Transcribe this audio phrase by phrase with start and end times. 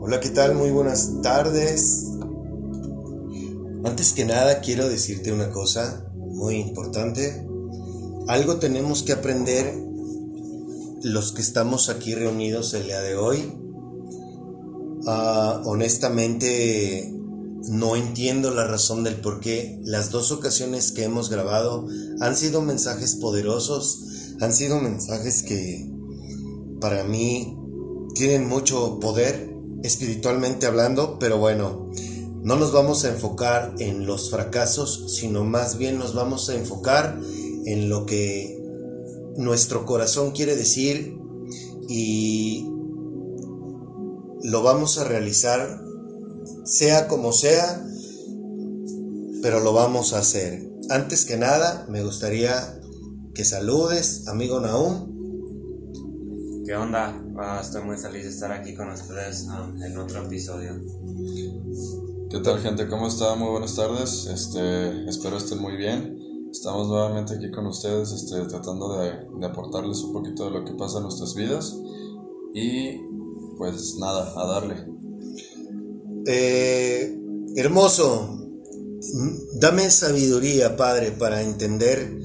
[0.00, 0.54] Hola, ¿qué tal?
[0.54, 2.12] Muy buenas tardes.
[3.84, 7.44] Antes que nada quiero decirte una cosa muy importante.
[8.28, 9.74] Algo tenemos que aprender
[11.02, 13.52] los que estamos aquí reunidos el día de hoy.
[15.08, 17.12] Ah, honestamente
[17.68, 21.88] no entiendo la razón del por qué las dos ocasiones que hemos grabado
[22.20, 24.04] han sido mensajes poderosos,
[24.40, 25.90] han sido mensajes que
[26.80, 27.56] para mí
[28.14, 29.52] tienen mucho poder
[29.82, 31.90] espiritualmente hablando, pero bueno,
[32.42, 37.18] no nos vamos a enfocar en los fracasos, sino más bien nos vamos a enfocar
[37.66, 38.60] en lo que
[39.36, 41.16] nuestro corazón quiere decir
[41.88, 42.66] y
[44.42, 45.82] lo vamos a realizar
[46.64, 47.84] sea como sea,
[49.42, 50.66] pero lo vamos a hacer.
[50.90, 52.78] Antes que nada, me gustaría
[53.34, 55.12] que saludes, amigo Naum.
[56.64, 57.20] ¿Qué onda?
[57.36, 60.80] Ah, estoy muy feliz de estar aquí con ustedes um, en otro episodio.
[62.30, 62.86] ¿Qué tal gente?
[62.86, 63.40] ¿Cómo están?
[63.40, 64.26] Muy buenas tardes.
[64.26, 66.16] Este, espero estén muy bien.
[66.52, 70.72] Estamos nuevamente aquí con ustedes este, tratando de, de aportarles un poquito de lo que
[70.74, 71.76] pasa en nuestras vidas.
[72.54, 73.00] Y
[73.58, 74.76] pues nada, a darle.
[76.26, 77.18] Eh,
[77.56, 78.38] hermoso,
[79.54, 82.22] dame sabiduría, Padre, para entender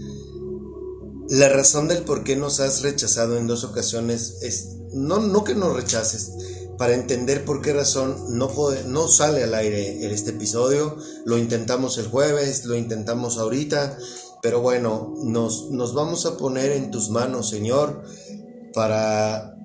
[1.29, 4.37] la razón del por qué nos has rechazado en dos ocasiones.
[4.41, 6.31] Es, no, no que nos rechaces,
[6.77, 8.51] para entender por qué razón no,
[8.87, 10.97] no sale al aire en este episodio.
[11.25, 13.97] Lo intentamos el jueves, lo intentamos ahorita,
[14.41, 18.03] pero bueno, nos, nos vamos a poner en tus manos, Señor,
[18.73, 19.55] para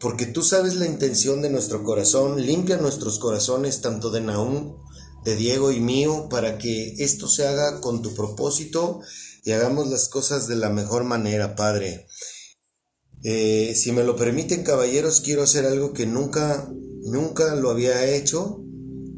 [0.00, 4.76] porque tú sabes la intención de nuestro corazón, limpia nuestros corazones, tanto de Naúm,
[5.24, 9.00] de Diego y mío, para que esto se haga con tu propósito
[9.44, 12.06] y hagamos las cosas de la mejor manera, Padre.
[13.24, 16.70] Eh, si me lo permiten, caballeros, quiero hacer algo que nunca,
[17.02, 18.62] nunca lo había hecho.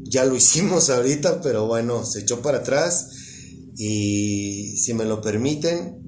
[0.03, 3.09] Ya lo hicimos ahorita, pero bueno, se echó para atrás.
[3.77, 6.01] Y si me lo permiten,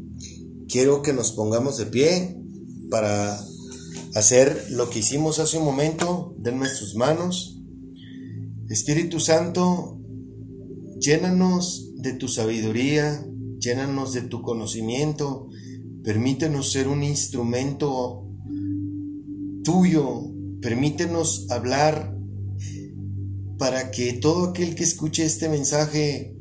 [0.68, 2.38] quiero que nos pongamos de pie
[2.90, 3.40] para
[4.16, 7.59] hacer lo que hicimos hace un momento, denme sus manos.
[8.69, 10.00] Espíritu Santo,
[11.00, 13.25] llénanos de tu sabiduría,
[13.63, 15.47] llénanos de tu conocimiento,
[16.03, 18.28] permítenos ser un instrumento
[19.63, 20.24] tuyo,
[20.62, 22.18] permítenos hablar
[23.57, 26.35] para que todo aquel que escuche este mensaje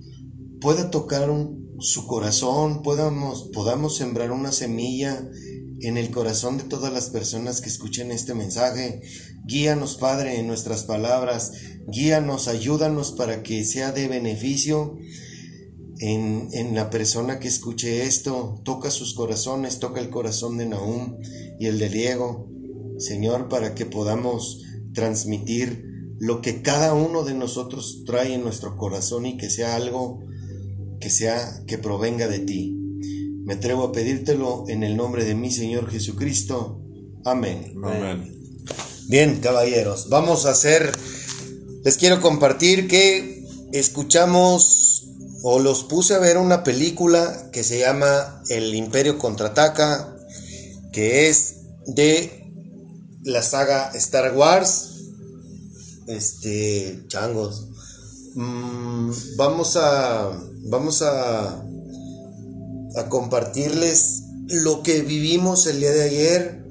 [0.60, 1.30] pueda tocar
[1.78, 5.28] su corazón, podamos, podamos sembrar una semilla
[5.80, 9.02] en el corazón de todas las personas que escuchen este mensaje.
[9.44, 11.52] Guíanos, Padre, en nuestras palabras.
[11.88, 14.96] Guíanos, ayúdanos para que sea de beneficio
[16.02, 18.60] en, en, la persona que escuche esto.
[18.64, 21.18] Toca sus corazones, toca el corazón de Nahum
[21.58, 22.48] y el de Diego.
[22.98, 24.62] Señor, para que podamos
[24.92, 25.86] transmitir
[26.18, 30.20] lo que cada uno de nosotros trae en nuestro corazón y que sea algo
[31.00, 32.76] que sea que provenga de ti.
[33.44, 36.80] Me atrevo a pedírtelo en el nombre de mi Señor Jesucristo.
[37.24, 37.74] Amén.
[37.82, 38.38] Amén.
[39.08, 40.92] Bien, caballeros, vamos a hacer,
[41.84, 44.91] les quiero compartir que escuchamos
[45.42, 50.16] o los puse a ver una película que se llama El Imperio contraataca,
[50.92, 52.46] que es de
[53.22, 54.88] la saga Star Wars.
[56.06, 57.68] Este, changos.
[58.34, 60.30] Mm, vamos a,
[60.64, 61.62] vamos a
[62.96, 66.64] a compartirles lo que vivimos el día de ayer.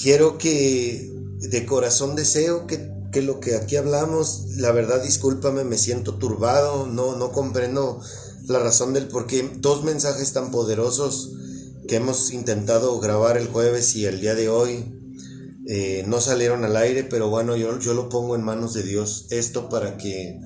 [0.00, 6.14] Quiero que de corazón deseo que, lo que aquí hablamos, la verdad discúlpame, me siento
[6.14, 8.00] turbado, no, no comprendo
[8.46, 11.32] la razón del por qué dos mensajes tan poderosos
[11.86, 14.98] que hemos intentado grabar el jueves y el día de hoy
[15.66, 19.26] eh, no salieron al aire, pero bueno, yo, yo lo pongo en manos de Dios,
[19.30, 20.40] esto para que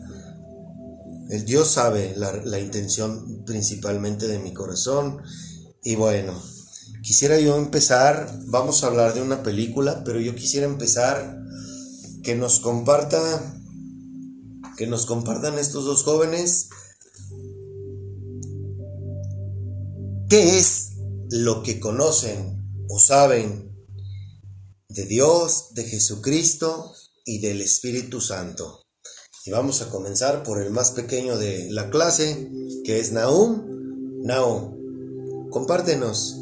[1.29, 5.23] el Dios sabe la, intención principalmente de mi corazón.
[5.83, 6.41] Y bueno,
[7.03, 11.46] quisiera yo empezar, vamos a hablar de una película, pero yo quisiera empezar
[12.27, 13.63] que nos comparta,
[14.77, 16.71] que nos compartan estos dos jóvenes
[20.29, 20.95] qué es
[21.31, 23.73] lo que conocen o saben
[24.89, 26.93] de Dios, de Jesucristo
[27.25, 28.83] y del Espíritu Santo.
[29.45, 32.51] Y vamos a comenzar por el más pequeño de la clase,
[32.83, 34.25] que es Naum.
[34.25, 36.41] Naum, compártenos,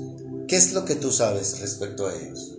[0.48, 2.56] ¿qué es lo que tú sabes respecto a ellos?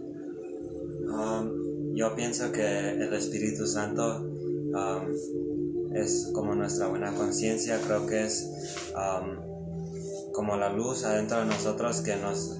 [1.09, 1.64] Um,
[1.95, 8.51] yo pienso que el Espíritu Santo um, es como nuestra buena conciencia, creo que es
[8.93, 9.37] um,
[10.33, 12.59] como la luz adentro de nosotros que nos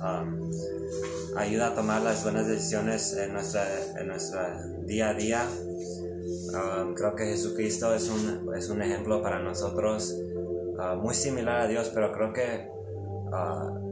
[1.36, 3.68] ayuda a tomar las buenas decisiones en nuestra,
[4.00, 5.46] en nuestra día a día.
[6.54, 10.16] Um, creo que Jesucristo es un, es un ejemplo para nosotros
[10.78, 12.70] uh, muy similar a Dios, pero creo que
[13.34, 13.84] uh,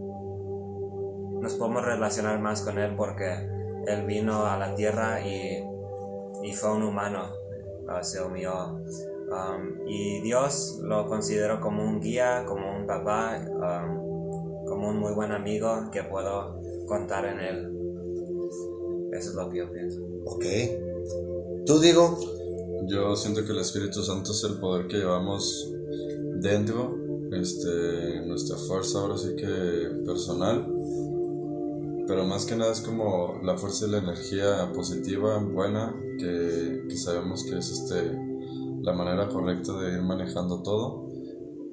[1.42, 3.53] nos podemos relacionar más con Él porque
[3.88, 5.64] Él vino a la tierra y,
[6.44, 7.34] y fue un humano,
[7.88, 8.80] uh, se humilló.
[9.34, 15.14] Um, y Dios lo considero como un guía, como un papá, um, como un muy
[15.14, 17.74] buen amigo que puedo contar en Él.
[19.12, 20.02] Eso es lo que yo pienso.
[20.26, 20.46] Ok.
[21.66, 22.18] ¿Tú digo?
[22.88, 25.72] Yo siento que el Espíritu Santo es el poder que llevamos
[26.42, 26.98] dentro,
[27.32, 30.68] este, nuestra fuerza ahora sí que personal,
[32.08, 37.44] pero más que nada es como la fuerza y la energía positiva, buena, que, sabemos
[37.44, 38.18] que es este,
[38.82, 41.08] la manera correcta de ir manejando todo.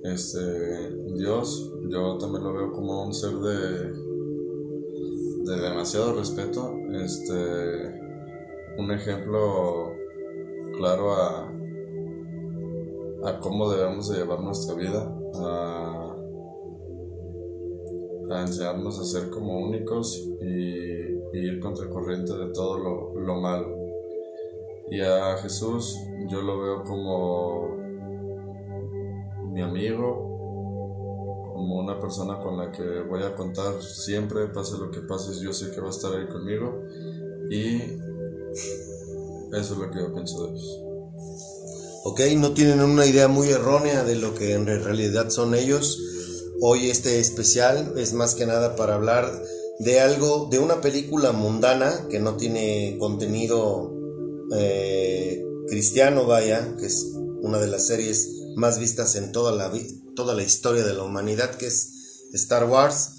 [0.04, 3.92] Este, Dios, yo también lo veo como un ser de,
[5.44, 8.00] de demasiado respeto, este,
[8.78, 9.92] un ejemplo
[10.76, 11.52] claro a,
[13.24, 15.12] a cómo debemos de llevar nuestra vida,
[18.30, 23.76] a enseñarnos a ser como únicos y, ir contracorriente de todo lo, lo malo.
[24.90, 25.96] Y a Jesús
[26.28, 27.76] yo lo veo como
[29.52, 30.30] mi amigo,
[31.54, 35.52] como una persona con la que voy a contar siempre, pase lo que pase, yo
[35.52, 36.82] sé que va a estar ahí conmigo.
[37.50, 37.76] Y
[39.52, 40.80] eso es lo que yo pienso de ellos.
[42.04, 46.00] Ok, no tienen una idea muy errónea de lo que en realidad son ellos.
[46.62, 49.42] Hoy este especial es más que nada para hablar
[49.78, 53.90] de algo, de una película mundana que no tiene contenido
[54.54, 60.84] eh, cristiano, vaya, que es una de las series más vistas en toda la, historia
[60.84, 63.12] de la humanidad, que es Star Wars.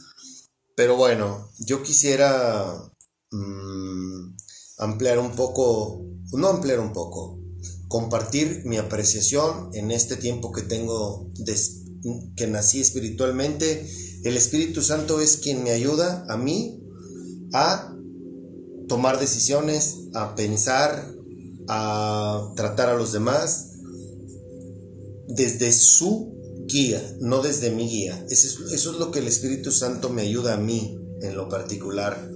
[0.76, 2.92] Pero bueno, yo quisiera
[3.32, 4.36] mm,
[4.78, 7.40] ampliar un poco, no ampliar un poco,
[7.88, 11.32] compartir mi apreciación en este tiempo que tengo,
[12.36, 13.88] que nací espiritualmente.
[14.24, 16.80] El Espíritu Santo es quien me ayuda a mí
[17.53, 17.95] a
[18.88, 21.13] tomar decisiones, a pensar,
[21.68, 23.71] a tratar a los demás
[25.27, 26.33] desde su
[26.68, 28.25] guía, no desde mi guía.
[28.30, 31.50] Eso es, eso es lo que el Espíritu Santo me ayuda a mí en lo
[31.50, 32.31] particular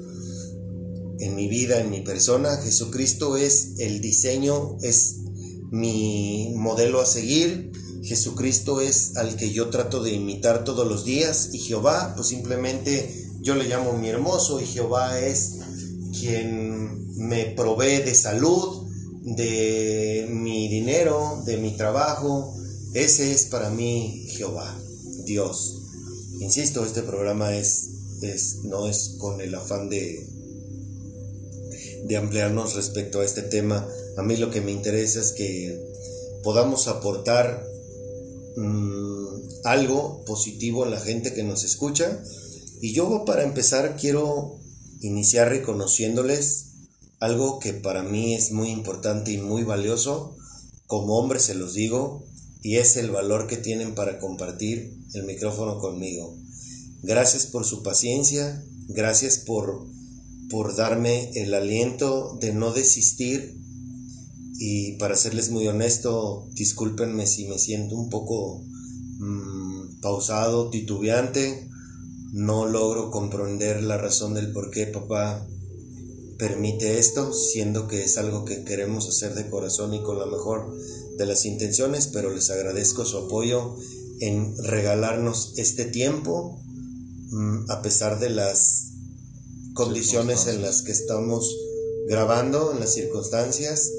[1.20, 2.58] en mi vida, en mi persona.
[2.58, 5.18] Jesucristo es el diseño, es
[5.72, 7.72] mi modelo a seguir.
[8.06, 13.32] Jesucristo es al que yo trato de imitar todos los días y Jehová, pues simplemente
[13.42, 15.56] yo le llamo mi hermoso y Jehová es
[16.20, 18.88] quien me provee de salud,
[19.24, 22.56] de mi dinero, de mi trabajo.
[22.94, 24.78] Ese es para mí Jehová,
[25.26, 25.82] Dios.
[26.42, 27.90] Insisto, este programa es,
[28.22, 30.28] es no es con el afán de,
[32.06, 33.88] de ampliarnos respecto a este tema.
[34.16, 35.84] A mí lo que me interesa es que
[36.44, 37.75] podamos aportar
[38.56, 39.26] mmm,
[39.64, 42.22] algo positivo a la gente que nos escucha.
[42.82, 44.60] Y yo para empezar quiero
[45.02, 46.72] iniciar reconociéndoles
[47.20, 50.36] algo que para mí es muy importante y muy valioso.
[50.88, 52.26] Como hombre se los digo,
[52.62, 56.38] y es el valor que tienen para compartir el micrófono conmigo.
[57.04, 59.88] Gracias por su paciencia, gracias por
[60.50, 63.58] por darme el aliento de no desistir
[64.58, 68.64] y para serles muy honesto, discúlpenme si me siento un poco
[69.18, 71.70] mmm, pausado, titubeante,
[72.32, 75.46] no logro comprender la razón del por qué papá
[76.38, 80.76] permite esto, siendo que es algo que queremos hacer de corazón y con la mejor
[81.18, 83.76] de las intenciones, pero les agradezco su apoyo
[84.20, 86.60] en regalarnos este tiempo,
[87.30, 88.92] mmm, a pesar de las
[89.74, 91.56] condiciones en las que estamos
[92.08, 93.92] grabando, en las circunstancias.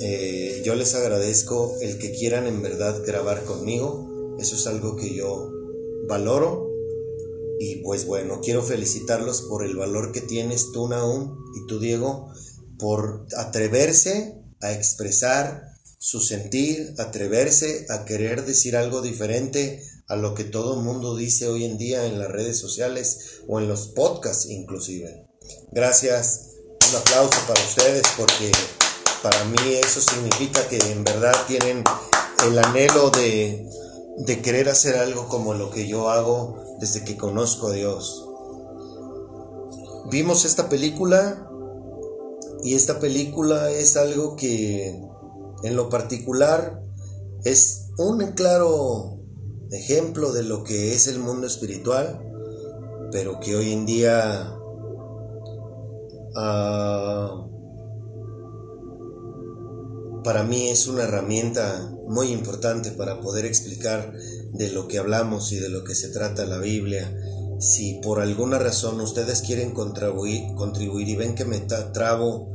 [0.00, 4.36] Eh, yo les agradezco el que quieran en verdad grabar conmigo.
[4.38, 5.50] Eso es algo que yo
[6.08, 6.68] valoro.
[7.60, 12.32] Y pues bueno, quiero felicitarlos por el valor que tienes tú, Naum, y tú, Diego,
[12.78, 20.44] por atreverse a expresar su sentir, atreverse a querer decir algo diferente a lo que
[20.44, 24.46] todo el mundo dice hoy en día en las redes sociales o en los podcasts
[24.46, 25.26] inclusive.
[25.72, 26.54] Gracias,
[26.88, 28.52] un aplauso para ustedes porque
[29.22, 31.84] para mí eso significa que en verdad tienen
[32.46, 33.68] el anhelo de,
[34.18, 38.24] de querer hacer algo como lo que yo hago desde que conozco a Dios.
[40.10, 41.48] Vimos esta película
[42.62, 45.00] y esta película es algo que
[45.62, 46.82] en lo particular
[47.44, 49.18] es un claro
[49.70, 52.20] ejemplo de lo que es el mundo espiritual,
[53.12, 54.54] pero que hoy en día
[56.36, 57.46] ah,
[60.24, 64.14] para mí es una herramienta muy importante para poder explicar
[64.52, 67.14] de lo que hablamos y de lo que se trata la Biblia.
[67.60, 72.52] Si por alguna razón ustedes quieren contribuir, contribuir y ven que me trabo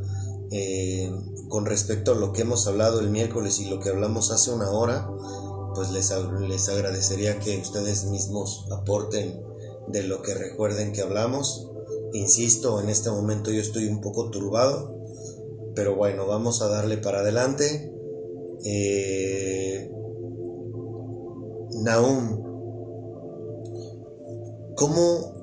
[0.51, 1.11] eh,
[1.49, 4.69] con respecto a lo que hemos hablado el miércoles y lo que hablamos hace una
[4.71, 5.09] hora,
[5.75, 6.13] pues les,
[6.47, 9.41] les agradecería que ustedes mismos aporten
[9.87, 11.69] de lo que recuerden que hablamos.
[12.13, 15.02] Insisto, en este momento yo estoy un poco turbado,
[15.75, 17.91] pero bueno, vamos a darle para adelante.
[18.65, 19.91] Eh,
[21.83, 22.41] Naum,
[24.75, 25.33] ¿cómo,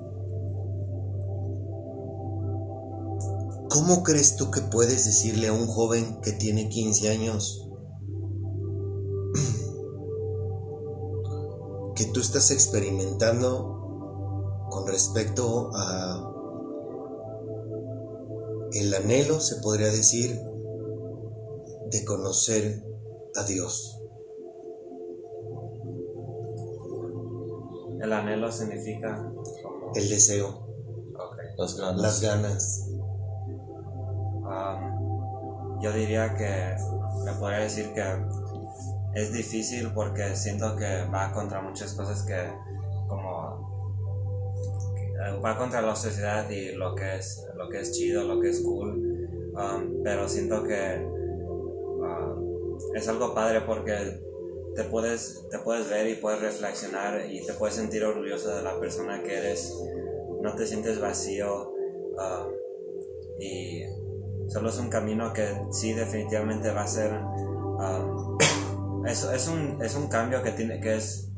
[3.69, 7.71] ¿cómo crees tú que puedes decirle a un joven que tiene 15 años
[12.01, 13.77] que tú estás experimentando
[14.71, 16.30] con respecto a
[18.73, 20.41] el anhelo, se podría decir,
[21.91, 22.85] de conocer
[23.37, 24.01] a Dios.
[28.01, 29.31] El anhelo significa
[29.95, 30.67] el deseo,
[31.57, 32.01] las ganas.
[32.01, 32.87] Las ganas.
[34.43, 36.77] Um, yo diría que
[37.25, 38.03] me podría decir que
[39.15, 42.51] es difícil porque siento que va contra muchas cosas que
[43.09, 43.40] como
[45.45, 48.61] va contra la sociedad y lo que es lo que es chido lo que es
[48.61, 49.19] cool.
[49.53, 54.21] Um, pero siento que uh, es algo padre porque
[54.75, 58.79] te puedes te puedes ver y puedes reflexionar y te puedes sentir orgulloso de la
[58.79, 59.77] persona que eres.
[60.41, 63.85] No te sientes vacío uh, y
[64.49, 68.39] solo es un camino que sí definitivamente va a ser um,
[69.07, 71.30] es, es, un, es un cambio que tiene que es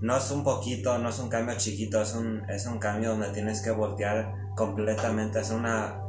[0.00, 3.30] no es un poquito, no es un cambio chiquito, es un, es un cambio donde
[3.30, 6.02] tienes que voltear completamente, es una...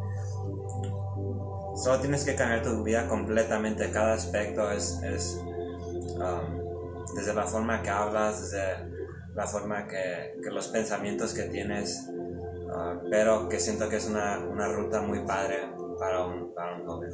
[1.76, 7.82] Solo tienes que cambiar tu vida completamente, cada aspecto es, es um, desde la forma
[7.82, 8.90] que hablas, desde
[9.36, 14.40] la forma que, que los pensamientos que tienes, uh, pero que siento que es una,
[14.40, 17.12] una ruta muy padre para un, para un joven.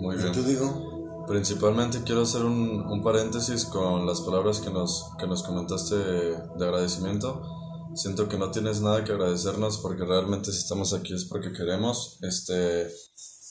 [0.00, 0.28] Muy bien.
[0.28, 0.97] ¿Y tú digo?
[1.28, 6.64] Principalmente quiero hacer un, un, paréntesis con las palabras que nos, que nos comentaste de
[6.64, 7.42] agradecimiento.
[7.94, 12.18] Siento que no tienes nada que agradecernos porque realmente si estamos aquí es porque queremos.
[12.22, 12.88] Este,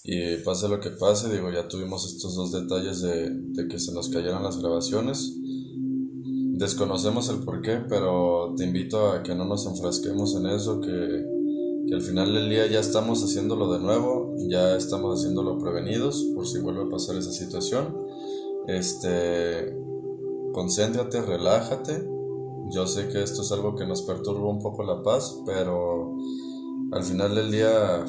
[0.03, 3.93] y pase lo que pase, digo, ya tuvimos estos dos detalles de, de que se
[3.93, 5.33] nos cayeran las grabaciones.
[6.57, 11.36] Desconocemos el por qué, pero te invito a que no nos enfrasquemos en eso, que
[11.87, 16.45] que al final del día ya estamos haciéndolo de nuevo, ya estamos haciéndolo prevenidos por
[16.45, 17.95] si vuelve a pasar esa situación.
[18.67, 19.73] Este,
[20.53, 22.05] concéntrate, relájate.
[22.71, 26.17] Yo sé que esto es algo que nos perturba un poco la paz, pero
[26.91, 28.05] al final del día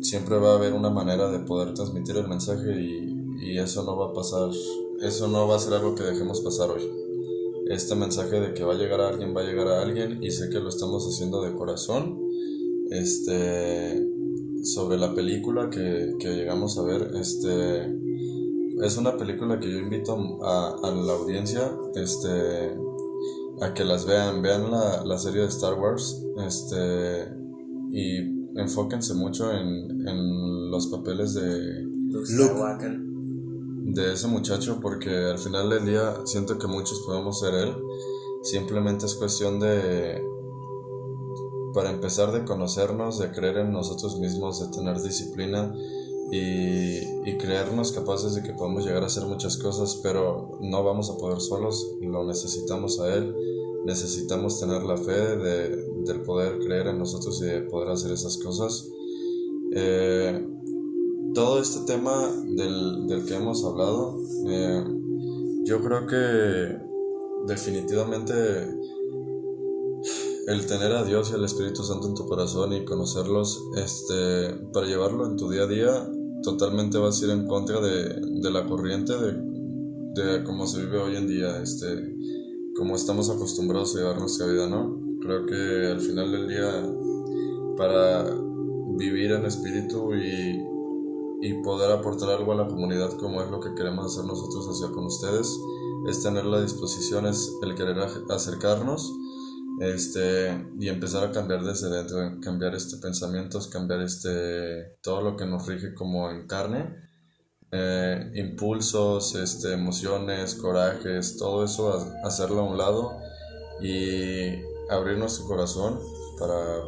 [0.00, 3.98] siempre va a haber una manera de poder transmitir el mensaje y, y eso no
[3.98, 4.48] va a pasar,
[5.02, 6.90] eso no va a ser algo que dejemos pasar hoy.
[7.66, 10.30] Este mensaje de que va a llegar a alguien, va a llegar a alguien y
[10.30, 12.27] sé que lo estamos haciendo de corazón
[12.90, 14.06] este
[14.62, 17.96] sobre la película que, llegamos a ver este
[18.82, 22.76] es una película que yo invito a, la audiencia este
[23.60, 27.28] a que las vean vean la, serie de Star Wars este
[27.90, 28.18] y
[28.56, 32.54] enfóquense mucho en, en los papeles de Luke
[33.94, 37.74] de ese muchacho porque al final del día siento que muchos podemos ser él.
[38.42, 40.22] Simplemente es cuestión de
[41.78, 45.72] para empezar de conocernos, de creer en nosotros mismos, de tener disciplina
[46.32, 51.08] y, y, creernos capaces de que podemos llegar a hacer muchas cosas, pero no vamos
[51.08, 53.32] a poder solos, lo necesitamos a Él,
[53.84, 58.38] necesitamos tener la fe de, del poder creer en nosotros y de poder hacer esas
[58.38, 58.88] cosas.
[59.72, 60.48] Eh,
[61.32, 64.84] todo este tema del, del, que hemos hablado, eh,
[65.62, 66.76] yo creo que
[67.46, 68.34] definitivamente
[70.48, 74.86] el tener a Dios y al Espíritu Santo en tu corazón y conocerlos, este, para
[74.86, 76.10] llevarlo en tu día a día,
[76.42, 79.32] totalmente vas a ir en contra de, de la corriente de,
[80.14, 82.16] de cómo se vive hoy en día, este,
[82.74, 84.98] como estamos acostumbrados a llevar nuestra vida, ¿no?
[85.20, 86.94] Creo que al final del día,
[87.76, 88.24] para
[88.96, 90.64] vivir en espíritu y,
[91.42, 94.90] y poder aportar algo a la comunidad como es lo que queremos hacer nosotros hacia
[94.94, 95.60] con ustedes,
[96.08, 97.98] es tener la disposición, es el querer
[98.30, 99.12] acercarnos
[99.80, 105.46] este, y empezar a cambiar desde dentro, cambiar este pensamientos, cambiar este, todo lo que
[105.46, 106.96] nos rige como en carne,
[107.70, 113.12] eh, impulsos, este, emociones, corajes, todo eso, hacerlo a un lado
[113.80, 114.54] y
[114.90, 116.00] abrir nuestro corazón
[116.38, 116.80] para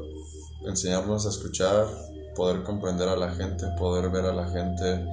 [0.67, 1.87] enseñarnos a escuchar,
[2.35, 5.07] poder comprender a la gente, poder ver a la gente,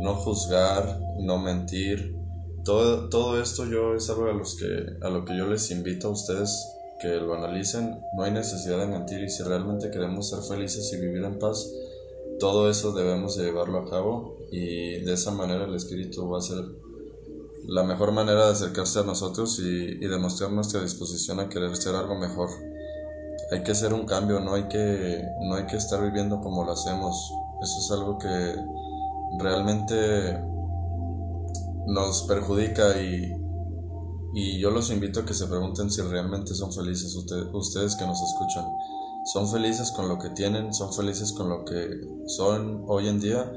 [0.00, 2.14] no juzgar, no mentir.
[2.64, 6.08] Todo, todo esto yo es algo a, los que, a lo que yo les invito
[6.08, 8.00] a ustedes que lo analicen.
[8.16, 11.70] No hay necesidad de mentir y si realmente queremos ser felices y vivir en paz,
[12.38, 16.64] todo eso debemos llevarlo a cabo y de esa manera el Espíritu va a ser
[17.66, 21.94] la mejor manera de acercarse a nosotros y, y demostrar nuestra disposición a querer ser
[21.94, 22.50] algo mejor
[23.50, 26.72] hay que hacer un cambio, no hay que, no hay que estar viviendo como lo
[26.72, 27.32] hacemos.
[27.62, 28.56] Eso es algo que
[29.38, 30.42] realmente
[31.86, 33.32] nos perjudica y,
[34.36, 38.20] y yo los invito a que se pregunten si realmente son felices ustedes que nos
[38.20, 38.66] escuchan.
[39.32, 40.74] ¿Son felices con lo que tienen?
[40.74, 41.88] ¿Son felices con lo que
[42.26, 43.50] son hoy en día?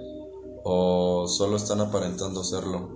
[0.63, 2.89] ¿O solo están aparentando serlo?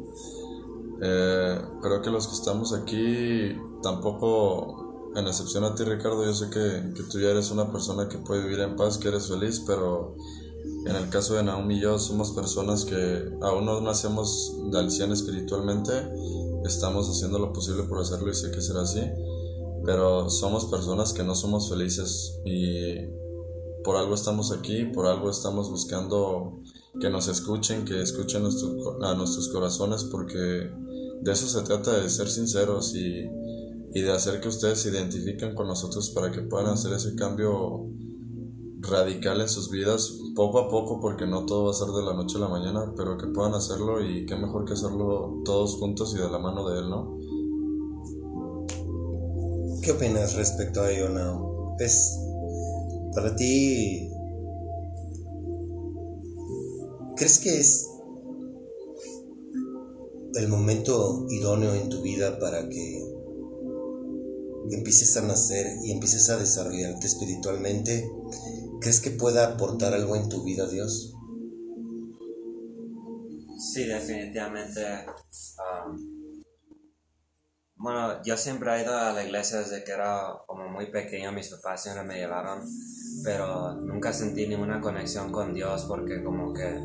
[1.01, 6.49] Eh, creo que los que estamos aquí tampoco en excepción a ti Ricardo, yo sé
[6.49, 9.61] que, que, tú ya eres una persona que puede vivir en paz, que eres feliz,
[9.67, 10.15] pero
[10.85, 15.11] en el caso de Naomi y yo somos personas que aún no nacemos al 100
[15.11, 15.91] espiritualmente,
[16.65, 19.01] estamos haciendo lo posible por hacerlo y sé que será así,
[19.85, 22.95] pero somos personas que no somos felices y
[23.83, 26.61] por algo estamos aquí, por algo estamos buscando
[26.99, 28.43] que nos escuchen, que escuchen
[29.01, 30.71] a nuestros corazones, porque
[31.21, 33.27] de eso se trata, de ser sinceros y
[33.93, 37.87] y de hacer que ustedes se identifiquen con nosotros para que puedan hacer ese cambio
[38.83, 42.13] radical en sus vidas poco a poco porque no todo va a ser de la
[42.13, 46.13] noche a la mañana pero que puedan hacerlo y qué mejor que hacerlo todos juntos
[46.15, 47.17] y de la mano de él no
[49.81, 51.75] ¿qué opinas respecto a ello Nao?
[51.79, 52.19] es
[53.15, 54.09] para ti
[57.15, 57.89] ¿crees que es
[60.35, 63.13] el momento idóneo en tu vida para que
[64.71, 68.09] empieces a nacer y empieces a desarrollarte espiritualmente,
[68.83, 71.15] ¿crees que pueda aportar algo en tu vida Dios?
[73.57, 74.81] Sí, definitivamente.
[75.57, 76.43] Um,
[77.75, 81.47] bueno, yo siempre he ido a la iglesia desde que era como muy pequeño, mis
[81.47, 82.61] papás siempre me llevaron,
[83.23, 86.77] pero nunca sentí ninguna conexión con Dios porque como que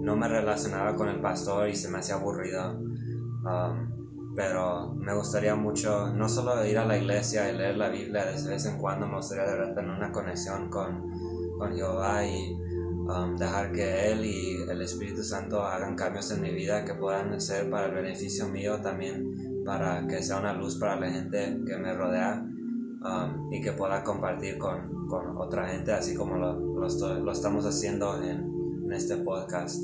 [0.00, 2.72] no me relacionaba con el pastor y se me hacía aburrido.
[2.72, 3.94] Um,
[4.34, 8.48] pero me gustaría mucho no solo ir a la iglesia y leer la Biblia de
[8.48, 11.13] vez en cuando, me gustaría de verdad tener una conexión con,
[11.58, 16.52] con Jehová y um, dejar que Él y el Espíritu Santo hagan cambios en mi
[16.52, 20.96] vida que puedan ser para el beneficio mío también, para que sea una luz para
[20.96, 26.14] la gente que me rodea um, y que pueda compartir con, con, otra gente, así
[26.14, 29.80] como lo, lo, lo estamos haciendo en, en este podcast.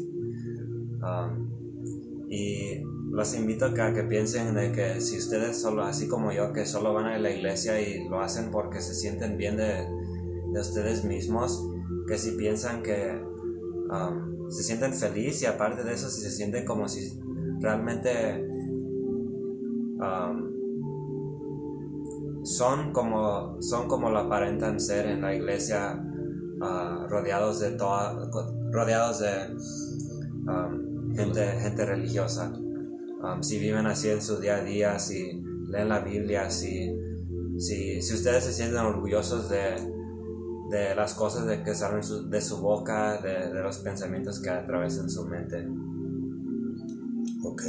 [1.03, 1.49] Um,
[2.29, 6.65] y los invito a que piensen de que si ustedes solo, así como yo, que
[6.65, 9.85] solo van a la iglesia y lo hacen porque se sienten bien de,
[10.53, 11.65] de ustedes mismos,
[12.07, 13.21] que si piensan que
[13.91, 17.21] um, se sienten feliz y aparte de eso si se sienten como si
[17.61, 18.47] realmente
[19.99, 20.51] um,
[22.45, 26.03] son como son como lo aparentan ser en la iglesia
[26.61, 28.29] uh, rodeados de toda,
[28.73, 29.55] rodeados de
[30.49, 32.53] um, gente, gente religiosa.
[33.43, 36.91] Si viven así en su día a día, si leen la Biblia, si,
[37.59, 39.75] si, si ustedes se sienten orgullosos de,
[40.71, 45.11] de las cosas de que salen de su boca, de, de, los pensamientos que atravesan
[45.11, 45.69] su mente.
[47.43, 47.63] Ok.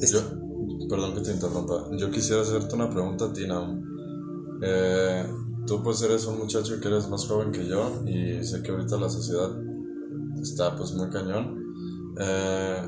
[0.00, 0.20] Yo,
[0.88, 1.88] perdón que te interrumpa.
[1.96, 3.46] Yo quisiera hacerte una pregunta a ti,
[4.62, 5.26] eh,
[5.66, 8.96] tú pues eres un muchacho que eres más joven que yo y sé que ahorita
[8.96, 9.50] la sociedad
[10.40, 11.62] está pues muy cañón.
[12.18, 12.82] Eh,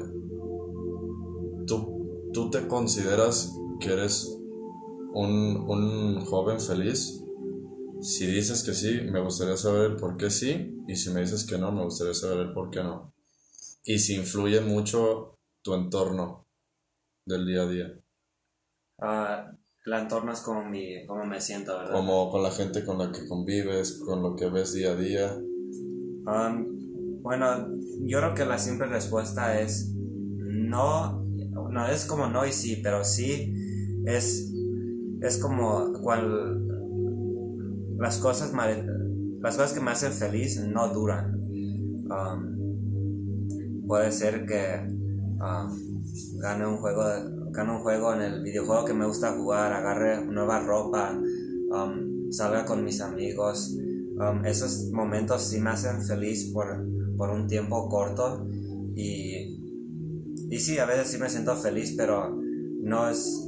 [1.66, 4.38] ¿tú, ¿tú, te consideras que eres
[5.12, 7.22] un, un, joven feliz?
[8.00, 11.44] Si dices que sí, me gustaría saber el por qué sí, y si me dices
[11.44, 13.14] que no, me gustaría saber el por qué no.
[13.85, 16.46] Y si influye mucho tu entorno
[17.24, 18.00] del día a día.
[18.98, 19.56] Uh,
[19.87, 21.92] el entorno es como, mi, como me siento, ¿verdad?
[21.92, 25.35] Como con la gente con la que convives, con lo que ves día a día.
[25.35, 27.68] Um, bueno,
[28.04, 33.04] yo creo que la simple respuesta es no, no es como no y sí, pero
[33.04, 33.54] sí
[34.06, 34.52] es,
[35.20, 36.75] es como cuando
[37.98, 41.35] las cosas, las cosas que me hacen feliz no duran.
[42.09, 44.87] Um, puede ser que
[45.40, 47.02] um, gane un juego,
[47.50, 52.64] gane un juego en el videojuego que me gusta jugar, agarre nueva ropa, um, salga
[52.64, 53.76] con mis amigos.
[54.44, 58.46] esos momentos sí me hacen feliz por por un tiempo corto
[58.94, 59.59] y,
[60.50, 62.35] y sí, a veces sí me siento feliz, pero
[62.82, 63.45] no es...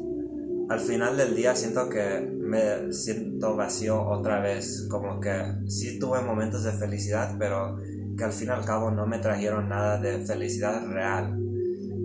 [0.68, 6.20] Al final del día siento que me siento vacío otra vez, como que sí tuve
[6.20, 7.76] momentos de felicidad, pero
[8.16, 11.38] que al fin y al cabo no me trajeron nada de felicidad real.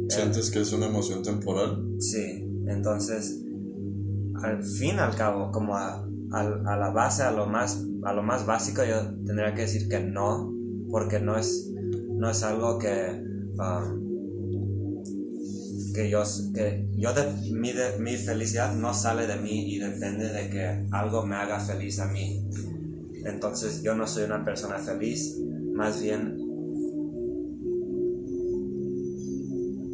[0.07, 1.83] ¿Sientes que es una emoción temporal?
[1.99, 3.43] Sí, entonces
[4.43, 8.45] al fin y al cabo, como a, la base, a lo, más, a lo más
[8.45, 10.53] básico, yo tendría que decir que no,
[10.89, 11.71] porque no es,
[12.09, 13.23] no es algo que...
[13.57, 14.02] Um,
[15.93, 20.29] que yo, que yo de, mi, de, mi felicidad no sale de mí y depende
[20.29, 22.49] de que algo me haga feliz a mí.
[23.25, 25.37] Entonces yo no soy una persona feliz,
[25.73, 26.37] más bien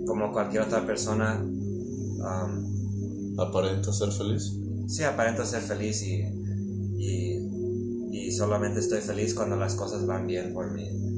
[0.08, 1.44] como cualquier otra persona.
[1.44, 4.54] Um, ¿Aparenta ser feliz?
[4.88, 6.24] Sí, aparento ser feliz y,
[6.98, 7.38] y,
[8.12, 11.09] y solamente estoy feliz cuando las cosas van bien por mí.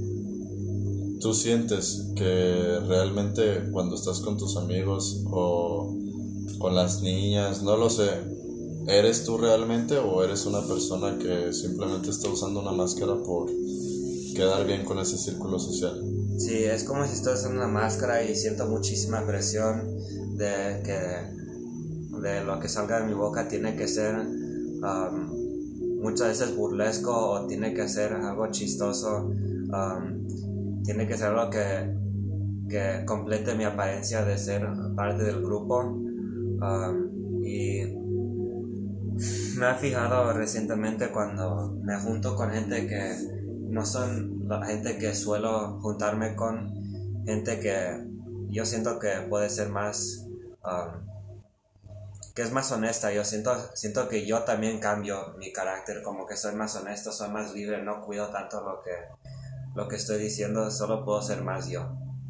[1.21, 5.95] ¿Tú sientes que realmente cuando estás con tus amigos o
[6.57, 8.09] con las niñas, no lo sé,
[8.87, 13.51] ¿eres tú realmente o eres una persona que simplemente está usando una máscara por
[14.35, 16.01] quedar bien con ese círculo social?
[16.39, 19.95] Sí, es como si estoy usando una máscara y siento muchísima presión
[20.37, 26.55] de que de lo que salga de mi boca tiene que ser um, muchas veces
[26.55, 29.17] burlesco o tiene que ser algo chistoso.
[29.27, 30.21] Um,
[30.91, 31.89] tiene que ser algo que,
[32.67, 35.79] que complete mi apariencia de ser parte del grupo.
[35.79, 37.85] Um, y
[39.57, 43.15] me he fijado recientemente cuando me junto con gente que
[43.69, 46.73] no son la gente que suelo juntarme con,
[47.25, 48.05] gente que
[48.49, 50.27] yo siento que puede ser más,
[50.65, 51.05] um,
[52.35, 53.13] que es más honesta.
[53.13, 57.29] Yo siento, siento que yo también cambio mi carácter, como que soy más honesto, soy
[57.29, 58.91] más libre, no cuido tanto lo que
[59.73, 61.81] lo que estoy diciendo, solo puedo ser más yo.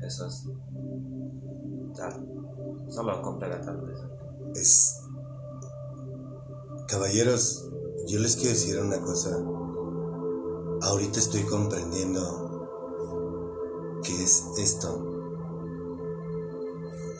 [0.02, 0.48] Eso es.
[2.90, 4.10] Solo complementando eso.
[4.56, 5.02] Es.
[6.88, 7.70] Caballeros,
[8.08, 9.38] yo les quiero decir una cosa.
[10.82, 12.70] Ahorita estoy comprendiendo
[14.04, 15.08] qué es esto.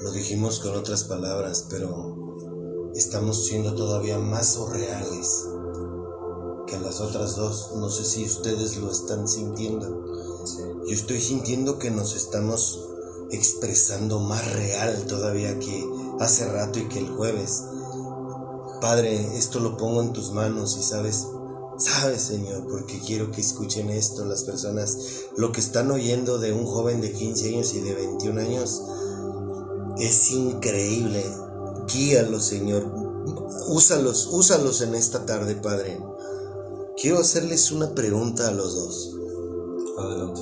[0.02, 5.48] Lo dijimos con otras palabras, pero estamos siendo todavía más surreales
[6.72, 7.72] que las otras dos.
[7.76, 10.06] No sé si ustedes lo están sintiendo.
[10.88, 12.88] Yo estoy sintiendo que nos estamos
[13.30, 15.86] expresando más real todavía que
[16.20, 17.64] hace rato y que el jueves.
[18.80, 21.28] Padre, esto lo pongo en tus manos y sabes,
[21.78, 24.98] sabes Señor, porque quiero que escuchen esto las personas,
[25.38, 28.82] lo que están oyendo de un joven de 15 años y de 21 años,
[30.00, 31.24] es increíble.
[31.94, 32.86] Guíalos Señor,
[33.68, 36.11] úsalos, úsalos en esta tarde Padre.
[37.02, 39.18] Quiero hacerles una pregunta a los dos.
[39.98, 40.42] Adelante.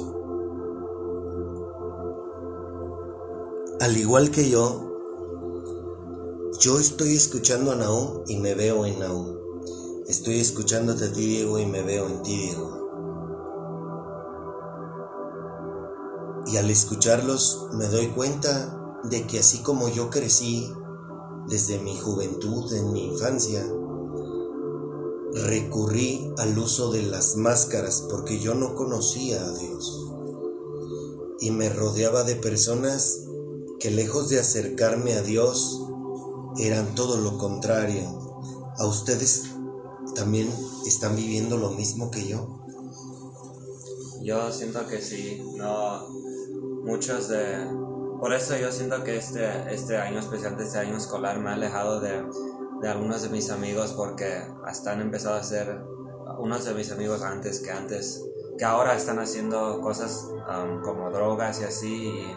[3.80, 4.91] Al igual que yo,
[6.60, 9.38] yo estoy escuchando a Naum y me veo en Naum.
[10.10, 12.89] Estoy escuchándote a ti, Diego, y me veo en ti, Diego.
[16.48, 20.69] Y al escucharlos me doy cuenta de que así como yo crecí
[21.48, 23.65] desde mi juventud, en mi infancia,
[25.34, 30.10] recurrí al uso de las máscaras porque yo no conocía a Dios
[31.39, 33.26] y me rodeaba de personas
[33.80, 35.82] que lejos de acercarme a Dios
[36.58, 38.02] eran todo lo contrario.
[38.78, 39.44] ¿A ustedes
[40.15, 40.50] también
[40.86, 42.60] están viviendo lo mismo que yo?
[44.22, 46.08] Yo siento que sí, no
[46.84, 47.68] muchos de
[48.20, 52.00] por eso yo siento que este este año especial este año escolar me ha alejado
[52.00, 52.26] de
[52.82, 55.82] de algunos de mis amigos porque hasta han empezado a hacer
[56.38, 58.26] unos de mis amigos antes que antes,
[58.58, 62.36] que ahora están haciendo cosas um, como drogas y así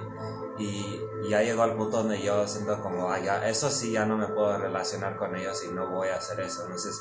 [0.58, 4.26] y, ya llegó al punto donde yo siento como, ah, eso sí, ya no me
[4.26, 6.62] puedo relacionar con ellos y no voy a hacer eso.
[6.62, 7.00] Entonces,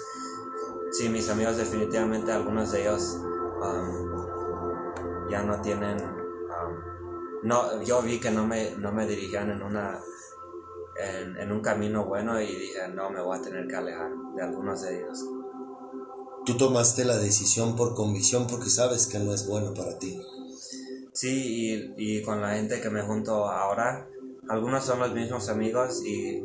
[0.91, 3.17] sí, mis amigos definitivamente, algunos de ellos
[3.61, 5.97] um, ya no tienen...
[6.03, 6.91] Um,
[7.43, 9.99] no, yo vi que no me, no me dirigían en una
[11.01, 14.81] en, un camino bueno y dije, no, me voy a tener que alejar de algunos
[14.81, 15.25] de ellos.
[16.45, 20.21] Tú tomaste la decisión por convicción porque sabes que no es bueno para ti.
[21.13, 24.07] Sí, y, y con la gente que me junto ahora,
[24.49, 26.41] algunos son los mismos amigos y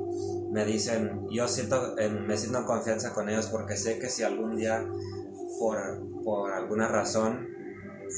[0.51, 1.95] me dicen, yo siento,
[2.27, 4.87] me siento en confianza con ellos porque sé que si algún día,
[5.59, 5.77] por,
[6.25, 7.49] por alguna razón,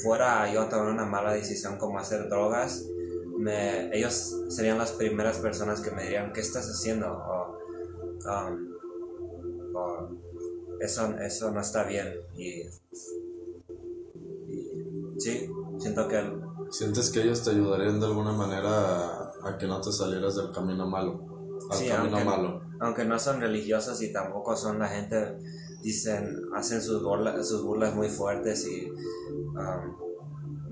[0.03, 2.85] fuera yo a tomar una mala decisión como hacer drogas,
[3.39, 7.07] me, ellos serían las primeras personas que me dirían, ¿qué estás haciendo?
[7.07, 7.57] O,
[8.27, 8.69] um,
[10.81, 12.13] eso, eso no está bien.
[12.35, 12.63] Y,
[15.17, 16.21] sí, siento que...
[16.69, 20.85] ¿Sientes que ellos te ayudarían de alguna manera a, que no te salieras del camino
[20.85, 21.25] malo?
[21.71, 22.61] Al camino malo.
[22.79, 25.37] aunque no son religiosos y tampoco son la gente,
[25.81, 30.08] dicen, hacen sus burlas, sus burlas muy fuertes y um,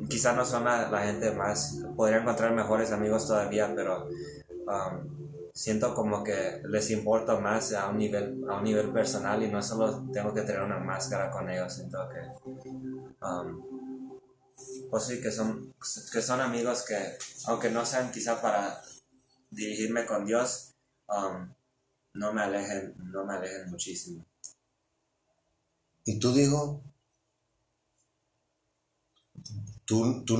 [0.09, 6.23] quizás no son la, gente más, podría encontrar mejores amigos todavía, pero um, siento como
[6.23, 10.33] que les importa más a un nivel, a un nivel personal y no solo tengo
[10.33, 12.19] que tener una máscara con ellos, siento que...
[13.25, 13.77] Um,
[14.89, 15.73] pues sí, que son,
[16.11, 18.81] que son amigos que, aunque no sean quizá para
[19.51, 20.73] dirigirme con Dios,
[21.07, 21.53] um,
[22.13, 24.25] no me alejen, no me alejen muchísimo.
[26.05, 26.81] ¿Y tú, digo
[29.87, 30.37] ¿Tú, tú,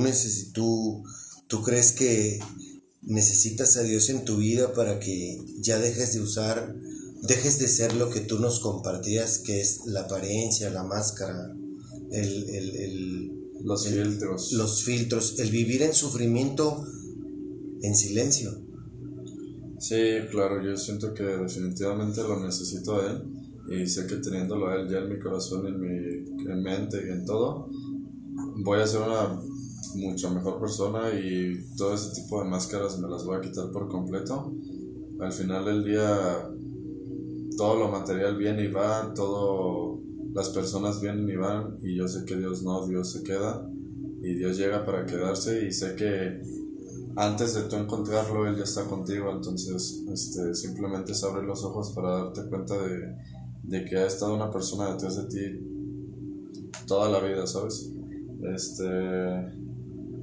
[0.52, 1.02] tú,
[1.46, 2.38] tú crees que
[3.00, 6.76] necesitas a Dios en tu vida para que ya dejes de usar,
[7.22, 11.56] dejes de ser lo que tú nos compartías, que es la apariencia, la máscara,
[12.12, 13.32] el,
[13.64, 14.52] los filtros.
[14.52, 16.84] Los filtros, el vivir en sufrimiento
[17.82, 18.50] en silencio.
[19.78, 19.96] Sí,
[20.30, 23.22] claro, yo siento que definitivamente lo necesito a él
[23.70, 27.24] y sé que teniéndolo a él ya en mi corazón, en mi mente y en
[27.24, 27.70] todo,
[28.56, 29.40] voy a ser una
[29.94, 33.88] mucho mejor persona y todo ese tipo de máscaras me las voy a quitar por
[33.88, 34.52] completo.
[35.20, 36.50] Al final del día
[37.56, 39.98] todo lo material viene y va, todo
[40.32, 43.68] las personas vienen y van y yo sé que Dios no, Dios se queda
[44.22, 46.40] y Dios llega para quedarse y sé que
[47.16, 51.90] antes de tú encontrarlo Él ya está contigo, entonces este, simplemente se abre los ojos
[51.92, 53.16] para darte cuenta de,
[53.64, 55.68] de que ha estado una persona detrás de ti
[56.86, 57.90] toda la vida, ¿sabes?
[58.42, 58.84] Este,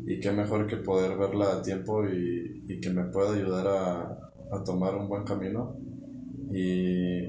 [0.08, 4.32] y qué mejor que poder verla a tiempo y, y que me pueda ayudar a,
[4.51, 5.75] a tomar un buen camino
[6.51, 7.25] y,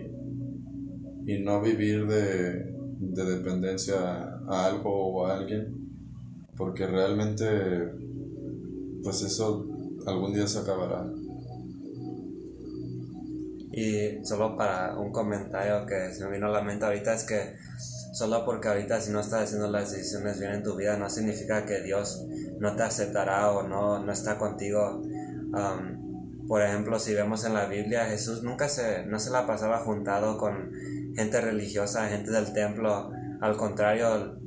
[1.27, 3.96] y no vivir de, de dependencia
[4.46, 5.75] a algo o a alguien,
[6.57, 7.46] porque realmente
[9.03, 9.66] pues eso
[10.07, 11.11] algún día se acabará.
[13.72, 17.57] Y solo para un comentario que se me vino a la mente ahorita es que
[18.17, 21.67] solo porque ahorita si no estás haciendo las decisiones bien en tu vida no significa
[21.67, 22.25] que Dios
[22.59, 25.03] no te aceptará o no, no está contigo.
[26.49, 30.39] por ejemplo, si vemos en la Biblia, Jesús nunca se, no se la pasaba juntado
[30.39, 30.73] con
[31.15, 33.11] gente religiosa, gente del templo.
[33.43, 34.39] Al contrario,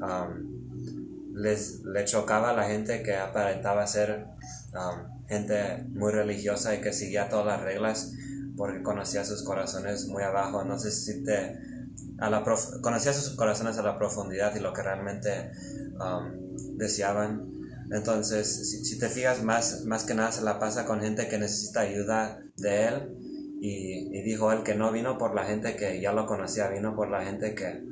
[0.00, 4.24] um, le chocaba a la gente que aparentaba ser
[4.72, 8.14] um, gente muy religiosa y que seguía todas las reglas
[8.56, 10.64] porque conocía sus corazones muy abajo.
[10.64, 11.71] No sé si te...
[12.18, 12.44] A la
[12.80, 15.52] conocía sus corazones a la profundidad y lo que realmente
[15.98, 17.50] um, deseaban.
[17.90, 21.80] Entonces, si, te fijas, más, más que nada se la pasa con gente que necesita
[21.80, 23.16] ayuda de él
[23.60, 27.10] y, dijo él que no vino por la gente que ya lo conocía, vino por
[27.10, 27.84] la gente que,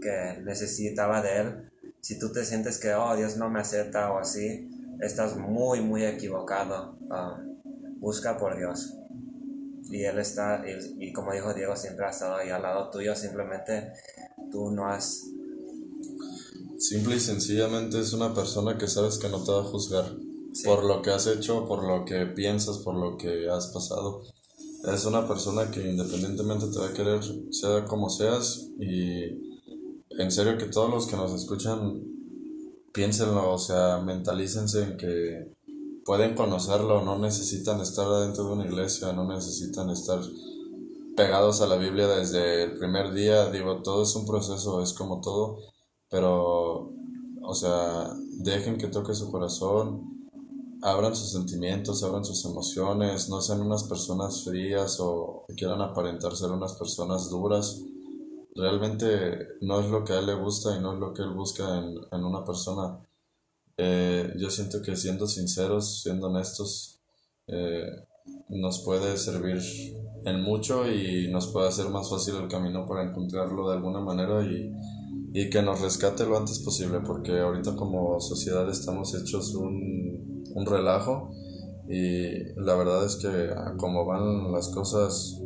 [0.00, 1.70] que necesitaba de él.
[2.00, 4.70] Si tú te sientes que, oh, Dios no me acepta o así,
[5.00, 6.96] estás muy, muy equivocado.
[7.10, 7.40] Ah,
[7.98, 8.96] busca por Dios.
[9.90, 10.64] Y Él está,
[10.98, 13.92] y, como dijo Diego, siempre ha estado ahí al lado tuyo, simplemente
[14.50, 15.24] tú no has...
[16.78, 20.16] Simple y sencillamente es una persona que sabes que no te va a juzgar
[20.64, 24.22] por lo que has hecho, por lo que piensas, por lo que has pasado.
[24.92, 29.22] Es una persona que independientemente te va a querer, sea como seas, y
[30.10, 32.02] en serio que todos los que nos escuchan,
[32.92, 35.52] piénsenlo, o sea, mentalícense en que
[36.04, 40.20] pueden conocerlo, no necesitan estar dentro de una iglesia, no necesitan estar
[41.16, 45.20] pegados a la Biblia desde el primer día, digo, todo es un proceso, es como
[45.20, 45.58] todo,
[46.08, 46.90] pero,
[47.42, 50.12] o sea, dejen que toque su corazón,
[50.82, 56.50] abran sus sentimientos, abran sus emociones, no sean unas personas frías o quieran aparentar ser
[56.50, 57.80] unas personas duras.
[58.54, 61.30] Realmente no es lo que a él le gusta y no es lo que él
[61.30, 62.98] busca en, una persona.
[63.76, 67.00] Eh, yo siento que siendo sinceros, siendo honestos,
[67.46, 67.86] eh,
[68.48, 69.60] nos puede servir
[70.24, 74.44] en mucho y nos puede hacer más fácil el camino para encontrarlo de alguna manera
[74.44, 74.70] y,
[75.32, 80.12] y que nos rescate lo antes posible, porque ahorita como sociedad estamos hechos un
[80.54, 81.30] un relajo
[81.88, 85.38] y la verdad es que como van las cosas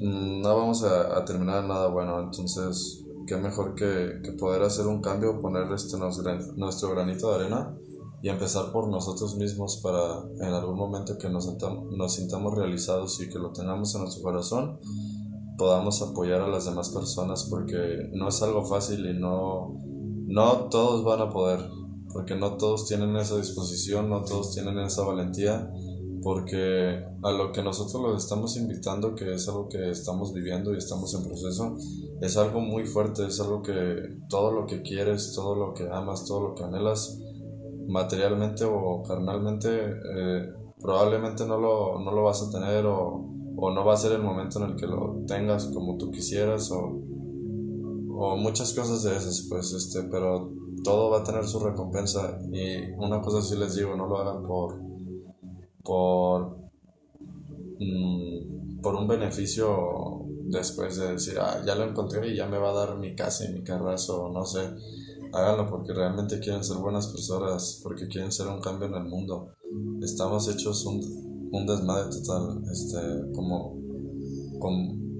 [0.00, 2.20] mm, no vamos a, terminar nada bueno.
[2.20, 5.96] Entonces qué mejor que, poder hacer un cambio poner este
[6.56, 7.76] nuestro granito de arena
[8.22, 11.46] y empezar por nosotros mismos para en algún momento que nos,
[11.96, 14.80] nos sintamos realizados y que lo tengamos en nuestro corazón
[15.56, 19.76] podamos apoyar a las demás personas porque no es algo fácil y no,
[20.26, 21.60] no todos van a poder
[22.12, 25.70] porque no todos tienen esa disposición, no todos tienen esa valentía,
[26.22, 30.78] porque a lo que nosotros los estamos invitando, que es algo que estamos viviendo y
[30.78, 31.76] estamos en proceso,
[32.20, 36.24] es algo muy fuerte, es algo que todo lo que quieres, todo lo que amas,
[36.26, 37.20] todo lo que anhelas,
[37.88, 43.84] materialmente o carnalmente, eh, probablemente no lo, no lo vas a tener o, o no
[43.84, 47.00] va a ser el momento en el que lo tengas como tú quisieras o,
[48.20, 50.52] o muchas cosas de esas, pues, este, pero
[50.84, 54.42] todo va a tener su recompensa y una cosa sí les digo, no lo hagan
[54.42, 54.87] por,
[55.82, 56.56] por,
[57.78, 62.70] mm, por un beneficio después de decir, ah, ya lo encontré y ya me va
[62.70, 64.60] a dar mi casa y mi carrazo, no sé,
[65.32, 69.54] háganlo porque realmente quieren ser buenas personas, porque quieren ser un cambio en el mundo.
[70.02, 71.00] Estamos hechos un,
[71.52, 73.76] un desmadre total, este, como,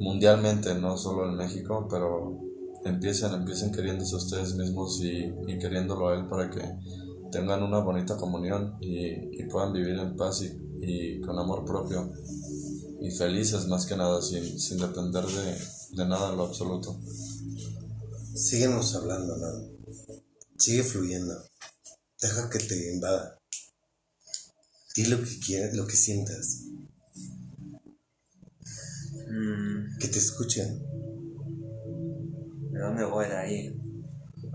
[0.01, 2.41] mundialmente, no solo en México, pero
[2.85, 6.63] empiecen, empiecen queriéndose ustedes mismos y, y queriéndolo a Él para que
[7.31, 12.13] tengan una bonita comunión y, puedan vivir en paz y, y, con amor propio
[13.01, 15.59] y felices más que nada, sin, sin depender de,
[15.97, 17.01] de, nada en lo absoluto.
[18.35, 19.79] Síguenos hablando, ¿no?
[20.59, 21.35] Sigue fluyendo.
[22.21, 23.39] Deja que te invada.
[24.97, 26.65] Di lo que quieras, lo que sientas.
[29.29, 29.99] Mm.
[30.01, 30.83] Que te escuchen.
[32.73, 33.81] ¿De dónde voy de ahí?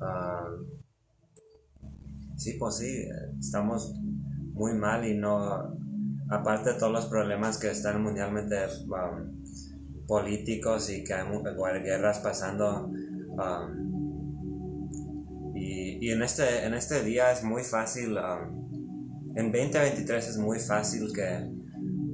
[0.02, 0.50] Ah,
[2.44, 3.08] sí, pues sí,
[3.40, 3.94] estamos
[4.54, 5.78] muy mal y no,
[6.30, 8.56] aparte de todos los problemas que están mundialmente
[8.88, 11.26] um, políticos y que hay
[11.82, 13.94] guerras pasando, um,
[15.56, 18.64] y, y, en, este, en este día es muy fácil um,
[19.36, 21.50] en 2023 es muy fácil que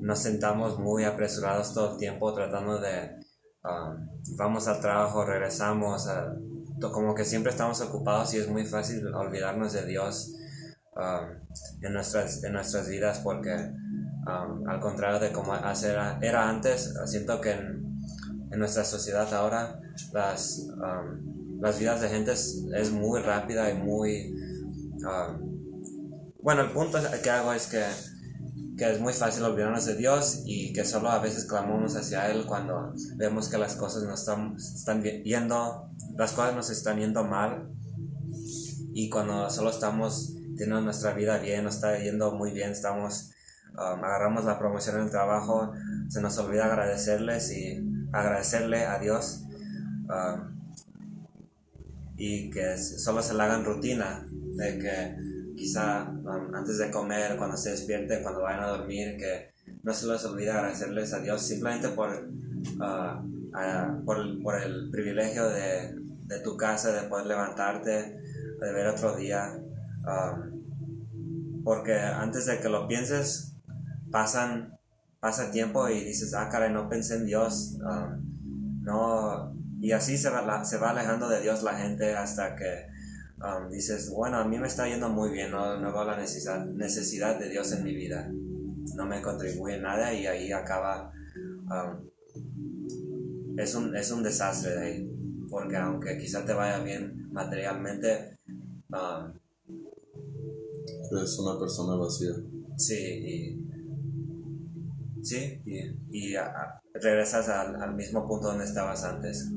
[0.01, 3.17] nos sentamos muy apresurados todo el tiempo tratando de,
[3.63, 6.07] um, vamos al trabajo, regresamos,
[6.79, 10.35] como que siempre estamos ocupados y es muy fácil olvidarnos de Dios
[10.95, 17.41] um, en, nuestras, en nuestras vidas porque um, al contrario de como era antes, siento
[17.41, 17.89] que en,
[18.57, 19.79] nuestra sociedad ahora
[20.11, 20.67] las,
[21.61, 24.33] las vidas de gente es, es muy rápida y muy
[26.41, 27.83] bueno, el punto que hago es que,
[28.79, 32.45] que, es muy fácil olvidarnos de Dios y que solo a veces clamamos hacia Él
[32.45, 37.69] cuando vemos que las cosas nos están, están yendo, las cosas nos están yendo mal.
[38.93, 43.31] Y cuando solo estamos teniendo nuestra vida bien, nos está yendo muy bien, estamos,
[43.73, 45.73] um, agarramos la promoción en el trabajo,
[46.07, 49.43] se nos olvida agradecerles y agradecerle a Dios
[50.09, 50.57] um,
[52.17, 56.07] y que solo se le hagan rutina de que quizá
[56.53, 59.51] antes de comer, cuando se despierten, cuando vayan a dormir, que
[59.83, 65.95] no se les olvide agradecerles a Dios simplemente por, uh, por, el privilegio de,
[66.27, 69.59] de, tu casa, de poder levantarte, de ver otro día.
[70.07, 73.53] Um, porque antes de que lo pienses,
[74.11, 74.79] pasan,
[75.19, 77.77] pasa tiempo y dices, ah, caray, no pensé en Dios.
[77.81, 82.87] Um, no, y así se va, se va alejando de Dios la gente hasta que
[83.41, 86.65] Um, dices, bueno, a mí me está yendo muy bien, no, no veo la necesidad,
[86.65, 88.29] necesidad de Dios en mi vida,
[88.95, 92.05] no me contribuye nada y ahí acaba, um,
[93.57, 95.09] es, un, es un desastre de ahí,
[95.49, 98.39] porque aunque quizá te vaya bien materialmente,
[98.89, 99.31] um,
[101.11, 102.33] eres una persona vacía.
[102.75, 103.57] Sí, y,
[105.23, 105.61] sí,
[106.11, 106.33] y,
[106.93, 109.49] regresas al, al mismo punto donde estabas antes.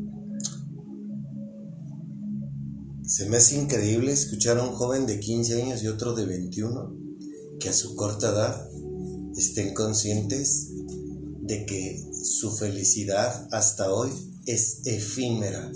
[3.05, 6.97] Se me hace increíble escuchar a un joven de 15 años y otro de 21
[7.59, 8.71] que a su corta edad
[9.37, 10.69] estén conscientes
[11.41, 14.11] de que su felicidad hasta hoy
[14.47, 15.73] es efímera.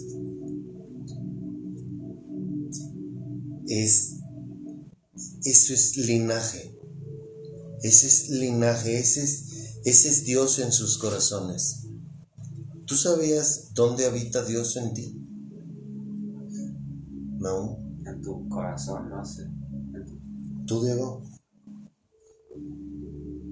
[3.66, 4.12] Es,
[5.44, 6.78] eso es linaje.
[7.82, 9.44] Ese es linaje, ese es,
[9.84, 11.86] ese es Dios en sus corazones.
[12.86, 15.25] ¿Tú sabías dónde habita Dios en ti?
[17.46, 17.78] No.
[18.04, 19.48] En tu corazón, no sé.
[20.66, 21.22] ¿Tú, Diego?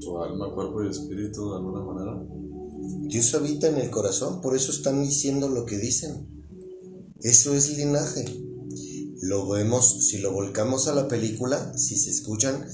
[0.01, 2.27] Tu alma, cuerpo y espíritu, de alguna manera.
[3.09, 6.29] Dios habita en el corazón, por eso están diciendo lo que dicen.
[7.21, 8.25] Eso es linaje.
[9.23, 12.67] Lo vemos, si lo volcamos a la película, si se escuchan,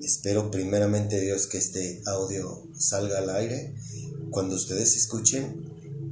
[0.00, 3.74] espero primeramente Dios que este audio salga al aire.
[4.30, 5.60] Cuando ustedes escuchen,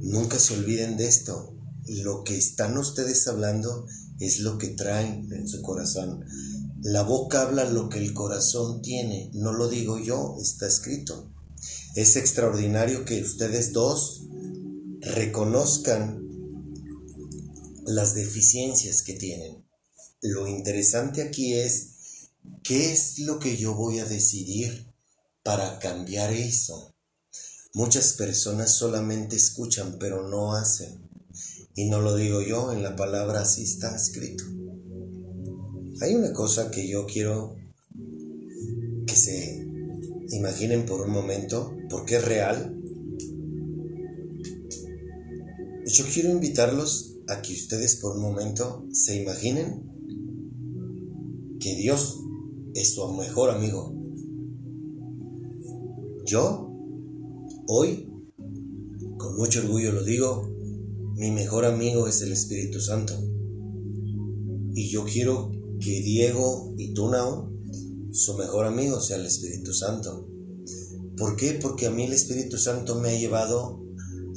[0.01, 1.53] nunca se olviden de esto.
[1.87, 3.87] Lo que están ustedes hablando
[4.19, 6.25] es lo que traen en su corazón.
[6.81, 11.31] La boca habla lo que el corazón tiene, no lo digo yo, está escrito.
[11.95, 14.23] Es extraordinario que ustedes dos
[15.01, 16.27] reconozcan
[17.85, 19.65] las deficiencias que tienen.
[20.21, 21.89] Lo interesante aquí es
[22.63, 24.93] qué es lo que yo voy a decidir
[25.43, 26.95] para cambiar eso.
[27.73, 31.06] Muchas personas solamente escuchan pero no hacen.
[31.77, 34.43] Y no lo digo yo, en la palabra así está escrito.
[36.01, 37.55] Hay una cosa que yo quiero
[39.05, 39.63] que se
[40.29, 42.81] imaginen por un momento, porque es real.
[45.85, 49.83] Yo quiero invitarlos a que ustedes por un momento se imaginen
[51.59, 52.23] que Dios
[52.73, 53.93] es su mejor amigo.
[56.25, 56.73] Yo,
[57.67, 58.11] hoy,
[59.19, 60.56] con mucho orgullo lo digo,
[61.17, 63.19] mi mejor amigo es el Espíritu Santo.
[64.75, 65.49] Y yo quiero
[65.79, 67.51] que Diego y Tunao,
[68.11, 70.29] su mejor amigo, sea el Espíritu Santo.
[71.17, 71.53] ¿Por qué?
[71.53, 73.83] Porque a mí el Espíritu Santo me ha llevado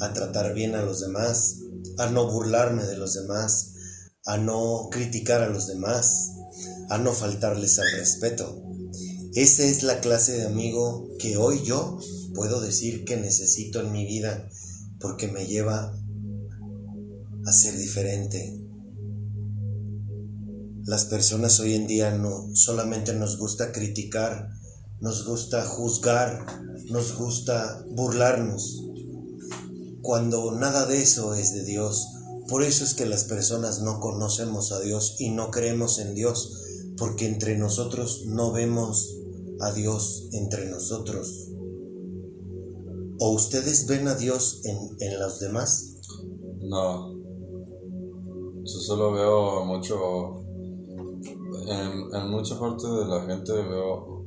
[0.01, 1.59] a tratar bien a los demás,
[1.99, 3.75] a no burlarme de los demás,
[4.25, 6.31] a no criticar a los demás,
[6.89, 8.65] a no faltarles al respeto.
[9.35, 11.99] Esa es la clase de amigo que hoy yo
[12.35, 14.49] puedo decir que necesito en mi vida
[14.99, 16.00] porque me lleva
[17.47, 18.61] a ser diferente.
[20.85, 24.51] Las personas hoy en día no solamente nos gusta criticar,
[25.01, 26.45] nos gusta juzgar,
[26.91, 28.85] nos gusta burlarnos,
[30.03, 32.09] cuando nada de eso es de Dios.
[32.49, 36.57] Por eso es que las personas no conocemos a Dios y no creemos en Dios,
[36.97, 39.17] porque entre nosotros no vemos
[39.61, 41.49] a Dios entre nosotros.
[43.19, 45.97] ¿O ustedes ven a Dios en, en los demás?
[46.61, 47.10] No.
[48.65, 50.45] Yo solo veo mucho.
[51.69, 54.27] En, en mucha parte de la gente veo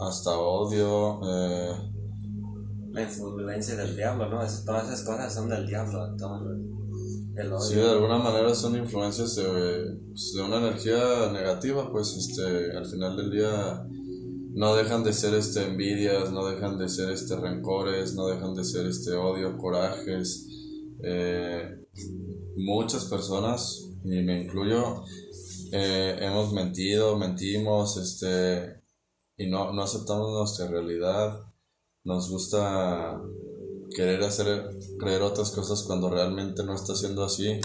[0.00, 1.20] hasta odio.
[1.24, 1.72] Eh,
[2.92, 4.42] La influencia del diablo, ¿no?
[4.42, 6.04] Es- todas esas cosas son del diablo.
[7.36, 7.60] el odio.
[7.60, 12.84] Sí, de alguna manera son influencias de, pues, de una energía negativa, pues este, al
[12.86, 13.86] final del día
[14.54, 18.64] no dejan de ser este, envidias, no dejan de ser este, rencores, no dejan de
[18.64, 20.46] ser este, odio, corajes.
[21.04, 21.76] Eh,
[22.58, 25.04] muchas personas, y me incluyo,
[25.72, 28.82] eh, hemos mentido, mentimos, este,
[29.36, 31.40] y no, no aceptamos nuestra realidad.
[32.04, 33.20] Nos gusta
[33.94, 37.60] querer hacer creer otras cosas cuando realmente no está siendo así.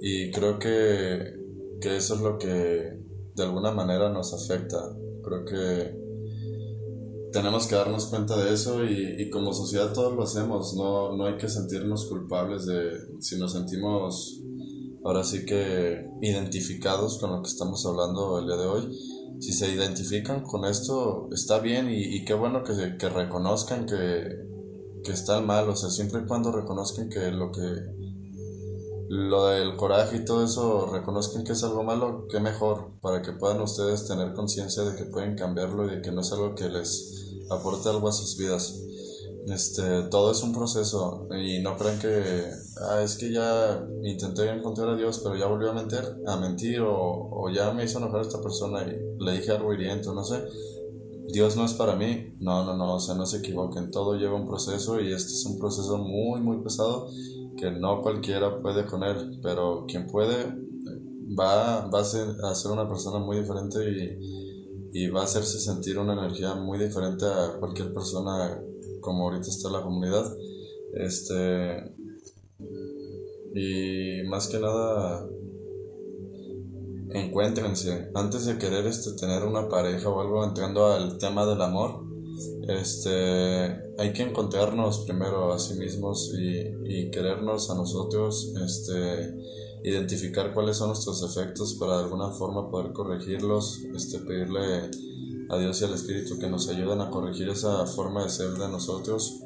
[0.00, 1.34] Y creo que,
[1.80, 2.48] que eso es lo que
[3.34, 4.78] de alguna manera nos afecta.
[5.22, 6.01] Creo que
[7.32, 10.74] tenemos que darnos cuenta de eso y, y como sociedad todos lo hacemos.
[10.74, 14.40] No, no hay que sentirnos culpables de si nos sentimos
[15.04, 18.98] ahora sí que identificados con lo que estamos hablando el día de hoy.
[19.40, 24.52] Si se identifican con esto, está bien y, y qué bueno que, que reconozcan que,
[25.02, 27.60] que están mal, o sea, siempre y cuando reconozcan que lo que
[29.12, 33.32] lo del coraje y todo eso reconozcan que es algo malo, qué mejor para que
[33.32, 36.70] puedan ustedes tener conciencia de que pueden cambiarlo y de que no es algo que
[36.70, 38.80] les aporte algo a sus vidas.
[39.48, 42.42] Este, todo es un proceso y no crean que
[42.88, 46.80] ah, es que ya intenté encontrar a Dios, pero ya volvió a mentir, a mentir
[46.80, 50.24] o, o ya me hizo enojar a esta persona y le dije algo hiriente, no
[50.24, 50.42] sé.
[51.28, 52.32] Dios no es para mí.
[52.40, 53.90] No, no, no, o sea, no se equivoquen.
[53.90, 57.10] Todo lleva un proceso y este es un proceso muy, muy pesado
[57.56, 60.54] que no cualquiera puede con él, pero quien puede
[61.38, 65.58] va, va a, ser, a ser una persona muy diferente y, y va a hacerse
[65.58, 68.60] sentir una energía muy diferente a cualquier persona
[69.00, 70.24] como ahorita está la comunidad.
[70.94, 71.94] Este.
[73.54, 75.26] Y más que nada,
[77.10, 78.10] encuéntrense.
[78.14, 82.04] Antes de querer este, tener una pareja o algo, entrando al tema del amor,
[82.68, 89.34] este, hay que encontrarnos primero a sí mismos y, y querernos a nosotros, este,
[89.84, 94.90] identificar cuáles son nuestros defectos para de alguna forma poder corregirlos, este, pedirle
[95.50, 98.68] a Dios y al Espíritu que nos ayuden a corregir esa forma de ser de
[98.68, 99.40] nosotros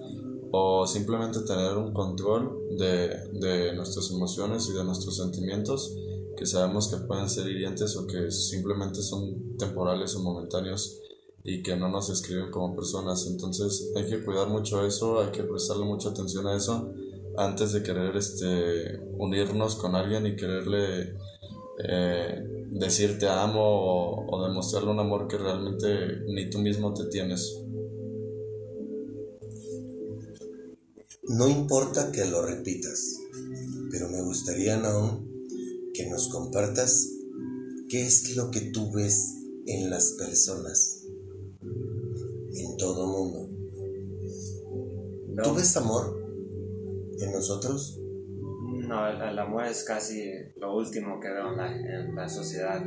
[0.53, 5.97] o simplemente tener un control de, de nuestras emociones y de nuestros sentimientos
[6.37, 11.01] que sabemos que pueden ser hirientes o que simplemente son temporales o momentáneos
[11.47, 13.27] y que no nos escriben como personas.
[13.27, 16.93] Entonces hay que cuidar mucho eso, hay que prestarle mucha atención a eso
[17.39, 21.17] antes de querer este, unirnos con alguien y quererle
[21.79, 27.05] eh, decir te amo o, o demostrarle un amor que realmente ni tú mismo te
[27.07, 27.63] tienes.
[31.29, 33.19] No importa que lo repitas,
[33.91, 35.27] pero me gustaría, Naum,
[35.93, 37.09] que nos compartas
[37.89, 39.35] qué es lo que tú ves
[39.67, 40.96] en las personas,
[42.77, 43.49] en todo mundo.
[45.43, 46.23] ¿Tú ves amor
[47.19, 47.99] en nosotros?
[48.89, 52.83] No, el, el amor es casi lo último que veo en la, en la sociedad.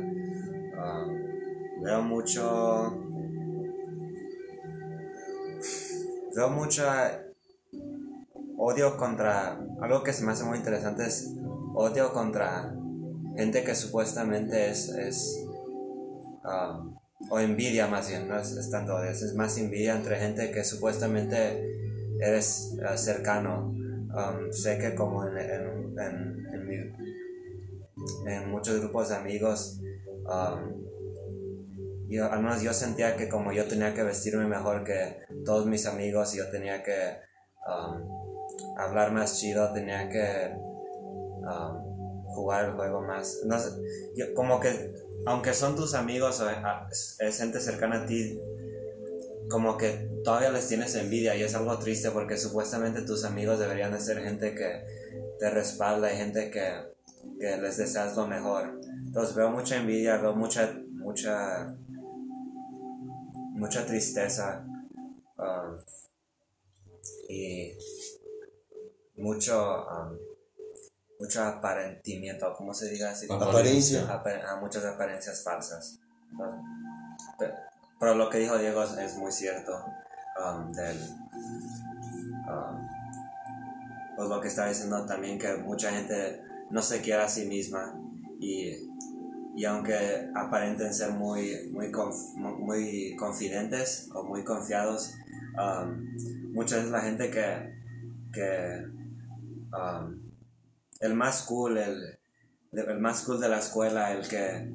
[0.76, 1.06] Ah,
[1.82, 2.96] veo mucho.
[6.34, 6.84] Veo mucho
[8.56, 9.60] odio contra.
[9.80, 11.34] Algo que se me hace muy interesante es
[11.74, 12.74] odio contra
[13.36, 14.88] gente que supuestamente es.
[14.88, 15.44] es
[16.44, 16.84] ah,
[17.28, 21.62] o envidia más bien, no es, tanto odio, es más envidia entre gente que supuestamente
[22.20, 23.74] eres eh, cercano.
[24.12, 25.96] Um, sé que como en, en,
[26.52, 26.92] en, mi-
[28.26, 29.80] en muchos grupos de amigos,
[30.26, 30.80] um,
[32.08, 35.86] yo, al menos yo sentía que como yo tenía que vestirme mejor que todos mis
[35.86, 37.18] amigos, yo tenía que
[37.68, 43.42] um, hablar más chido, tenía que um, jugar el juego más.
[43.46, 43.70] No sé,
[44.16, 44.70] yo- como que,
[45.26, 48.38] aunque son tus amigos o ah, es, es gente cercana a ti,
[49.50, 53.92] como que todavía les tienes envidia y es algo triste porque supuestamente tus amigos deberían
[53.92, 54.84] de ser gente que
[55.38, 56.94] te respalda y gente que,
[57.38, 58.80] que les deseas lo mejor.
[59.06, 61.74] Entonces veo mucha envidia, veo mucha, mucha,
[63.52, 64.64] mucha tristeza
[65.36, 65.78] um,
[67.28, 67.72] y
[69.16, 70.16] mucho, um,
[71.20, 73.26] mucho aparentimiento, ¿cómo se diga así?
[74.08, 74.52] Apariencia.
[74.52, 75.98] A muchas apariencias falsas.
[78.00, 79.84] Pero lo que dijo Diego es, es muy cierto.
[80.40, 80.98] um, del,
[82.48, 82.88] um,
[84.16, 87.94] pues lo que estaba diciendo también que mucha gente no se quiere a sí misma
[88.38, 88.88] y,
[89.56, 95.14] y aunque aparenten ser muy, muy, conf- muy confidentes o muy confiados,
[95.58, 97.74] um, muchas veces la gente que,
[98.32, 98.86] que
[99.76, 100.29] um,
[101.00, 102.18] el más cool, el,
[102.72, 104.70] el más cool de la escuela, el que,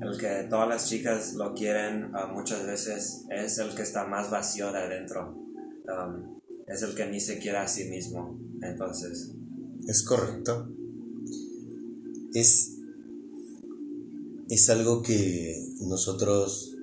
[0.00, 4.30] el que todas las chicas lo quieren uh, muchas veces, es el que está más
[4.30, 5.36] vacío de adentro.
[5.88, 8.38] Um, es el que ni se quiere a sí mismo.
[8.62, 9.32] Entonces,
[9.88, 10.68] Es correcto.
[12.34, 12.76] Es,
[14.48, 16.76] es algo que nosotros,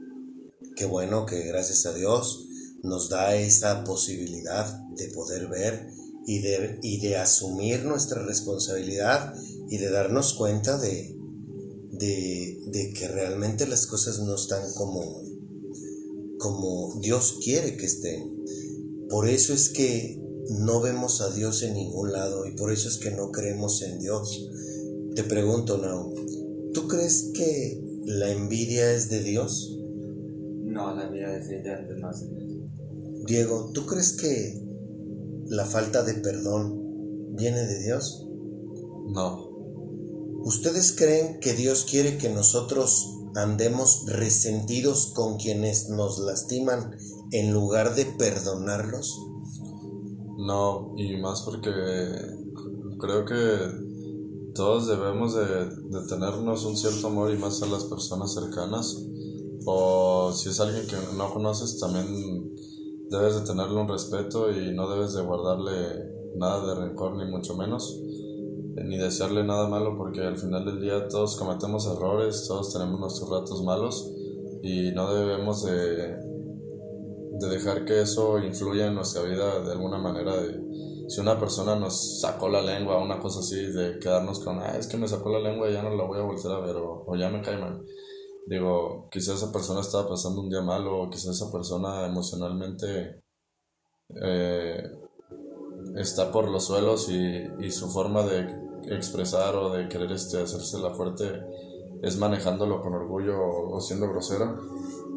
[0.75, 2.47] que bueno, que gracias a Dios
[2.83, 5.87] nos da esa posibilidad de poder ver
[6.27, 9.33] y de, y de asumir nuestra responsabilidad
[9.69, 11.17] y de darnos cuenta de,
[11.91, 15.23] de, de que realmente las cosas no están como,
[16.37, 18.43] como Dios quiere que estén.
[19.09, 22.97] Por eso es que no vemos a Dios en ningún lado y por eso es
[22.97, 24.49] que no creemos en Dios.
[25.15, 26.13] Te pregunto, Nao,
[26.73, 29.73] ¿tú crees que la envidia es de Dios?
[30.77, 32.25] no, la vida definitivamente no es
[33.25, 34.66] Diego, ¿tú crees que
[35.49, 38.25] la falta de perdón viene de Dios?
[39.09, 39.47] No,
[40.47, 46.95] ¿Ustedes creen que Dios quiere que nosotros andemos resentidos con quienes nos lastiman
[47.31, 49.19] en lugar de perdonarlos?
[50.37, 51.69] no, y más porque
[52.97, 58.33] creo que todos debemos de, de tenernos un cierto amor y más a las personas
[58.33, 59.03] cercanas.
[59.65, 62.55] O si es alguien que no conoces, también
[63.09, 67.55] debes de tenerle un respeto y no debes de guardarle nada de rencor, ni mucho
[67.55, 68.01] menos,
[68.77, 72.99] eh, ni desearle nada malo, porque al final del día todos cometemos errores, todos tenemos
[72.99, 74.11] nuestros ratos malos
[74.61, 76.17] y no debemos de,
[77.39, 80.35] de dejar que eso influya en nuestra vida de alguna manera.
[80.35, 80.67] De,
[81.07, 84.87] si una persona nos sacó la lengua, una cosa así, de quedarnos con, ah, es
[84.87, 87.05] que me sacó la lengua y ya no la voy a volver a ver, o,
[87.07, 87.81] o ya me cae mal.
[88.47, 93.21] Digo, quizás esa persona estaba pasando un día malo, o quizás esa persona emocionalmente
[94.09, 94.83] eh,
[95.95, 100.79] está por los suelos y, y su forma de expresar o de querer este, hacerse
[100.79, 101.43] la fuerte
[102.01, 103.37] es manejándolo con orgullo
[103.69, 104.57] o, siendo grosera.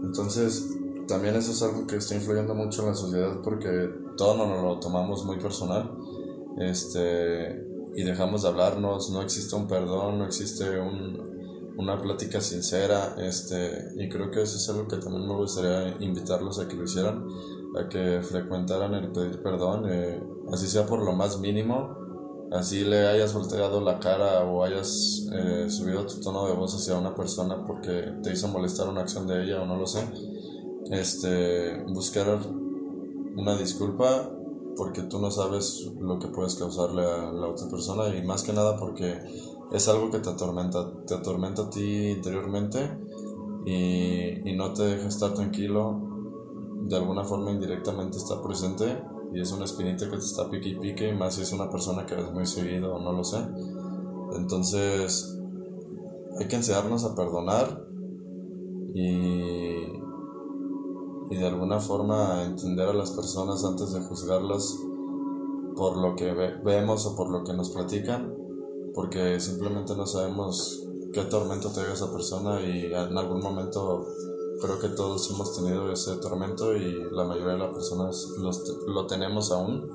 [0.02, 0.68] Entonces,
[1.06, 4.80] también eso es algo que está influyendo mucho en la sociedad porque todo nos lo
[4.80, 5.96] tomamos muy personal
[6.58, 11.29] este, y dejamos de hablarnos, no existe un perdón, no existe un,
[11.76, 16.58] una plática sincera este, y creo que eso es algo que también me gustaría invitarlos
[16.58, 17.26] a que lo hicieran,
[17.78, 21.96] a que frecuentaran el pedir perdón, eh, así sea por lo más mínimo,
[22.52, 26.98] así le hayas volteado la cara o hayas eh, subido tu tono de voz hacia
[26.98, 30.04] una persona porque te hizo molestar una acción de ella o no lo sé
[30.90, 32.40] este, buscar
[33.36, 34.30] una disculpa
[34.76, 38.52] porque tú no sabes lo que puedes causarle a la otra persona y más que
[38.52, 39.18] nada porque
[39.72, 42.98] es algo que te atormenta, te atormenta a ti interiormente
[43.64, 46.00] y, y no te deja estar tranquilo,
[46.88, 49.02] de alguna forma indirectamente está presente
[49.32, 52.04] y es una espinita que te está pique y pique más si es una persona
[52.06, 53.38] que ves muy seguido o no lo sé.
[54.36, 55.38] Entonces
[56.38, 57.86] hay que enseñarnos a perdonar
[58.94, 60.00] y
[61.30, 64.76] y de alguna forma entender a las personas antes de juzgarlas
[65.76, 68.34] por lo que ve- vemos o por lo que nos platican,
[68.94, 74.06] porque simplemente no sabemos qué tormento tenga esa persona y en algún momento
[74.60, 79.06] creo que todos hemos tenido ese tormento y la mayoría de las personas los lo
[79.06, 79.90] tenemos aún.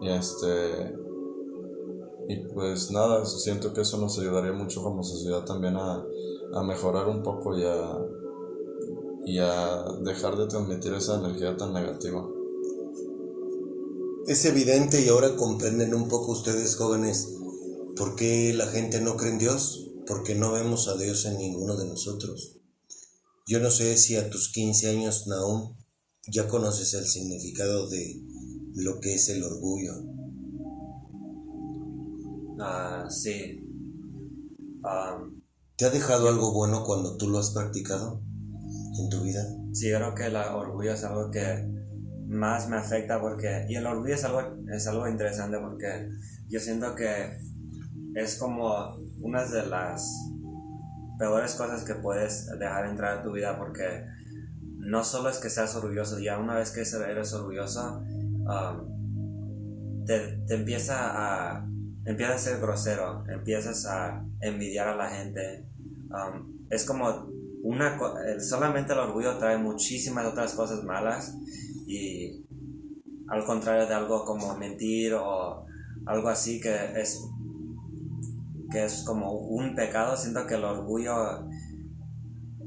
[0.00, 0.98] Y este
[2.28, 6.04] y pues nada, siento que eso nos ayudaría mucho como sociedad también a,
[6.52, 7.98] a mejorar un poco y a,
[9.26, 12.24] y a dejar de transmitir esa energía tan negativa.
[14.26, 17.28] Es evidente y ahora comprenden un poco ustedes jóvenes
[17.96, 21.76] por qué la gente no cree en Dios, porque no vemos a Dios en ninguno
[21.76, 22.56] de nosotros.
[23.46, 25.74] Yo no sé si a tus 15 años, Naum,
[26.28, 28.20] ya conoces el significado de
[28.74, 29.94] lo que es el orgullo.
[32.60, 33.66] Ah, sí.
[34.82, 35.40] Um,
[35.76, 38.22] ¿Te ha dejado algo bueno cuando tú lo has practicado
[38.98, 39.46] en tu vida?
[39.72, 41.79] sí, creo que el orgullo es algo que
[42.30, 43.66] más me afecta porque...
[43.68, 46.08] Y el orgullo es algo, es algo interesante porque
[46.48, 47.38] yo siento que
[48.14, 50.08] es como una de las
[51.18, 54.06] peores cosas que puedes dejar entrar a tu vida porque
[54.78, 60.54] no solo es que seas orgulloso, ya una vez que eres orgulloso, um, te, te,
[60.54, 61.66] empieza a,
[62.04, 65.66] empieza a ser grosero, empiezas a envidiar a la gente.
[66.08, 67.28] Um, es como
[67.62, 67.98] una,
[68.38, 71.36] solamente el orgullo trae muchísimas otras cosas malas
[71.90, 72.46] y
[73.28, 75.66] al contrario de algo como mentir o
[76.06, 77.20] algo así que es
[78.70, 81.48] que es como un pecado, siento que el orgullo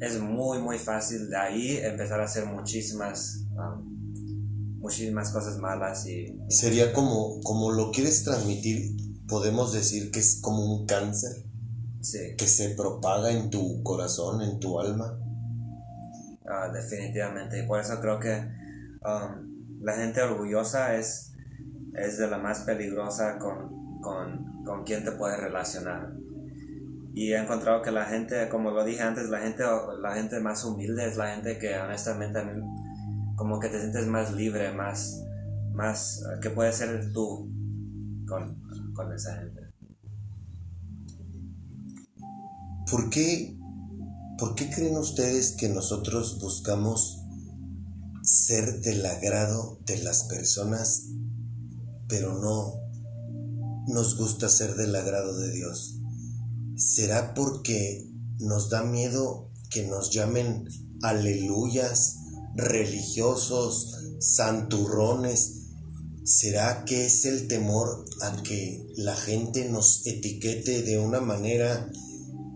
[0.01, 6.38] es muy muy fácil de ahí empezar a hacer muchísimas um, muchísimas cosas malas y
[6.49, 8.97] sería como como lo quieres transmitir
[9.30, 11.45] podemos decir que es como un cáncer
[12.01, 12.36] sí.
[12.38, 15.17] que se propaga en tu corazón en tu alma.
[16.45, 18.62] Ah, definitivamente y por eso creo que
[19.06, 21.34] um, la gente orgullosa es
[21.95, 26.14] es de la más peligrosa con, con, con quien te puedes relacionar
[27.16, 29.64] y he encontrado que la gente, como lo dije antes, la gente,
[30.01, 32.39] la gente más humilde es la gente que honestamente
[33.36, 35.24] como que te sientes más libre, más,
[35.74, 37.51] más que puedes ser tú
[38.28, 38.60] con,
[38.93, 39.62] con esa gente.
[42.89, 43.58] ¿Por qué,
[44.39, 47.22] ¿Por qué creen ustedes que nosotros buscamos
[48.24, 51.03] ser del agrado de las personas,
[52.07, 52.76] pero no
[53.88, 55.99] nos gusta ser del agrado de Dios?
[56.76, 58.09] ¿Será porque
[58.39, 60.67] nos da miedo que nos llamen
[61.01, 62.15] aleluyas,
[62.55, 65.59] religiosos, santurrones?
[66.24, 71.91] ¿Será que es el temor a que la gente nos etiquete de una manera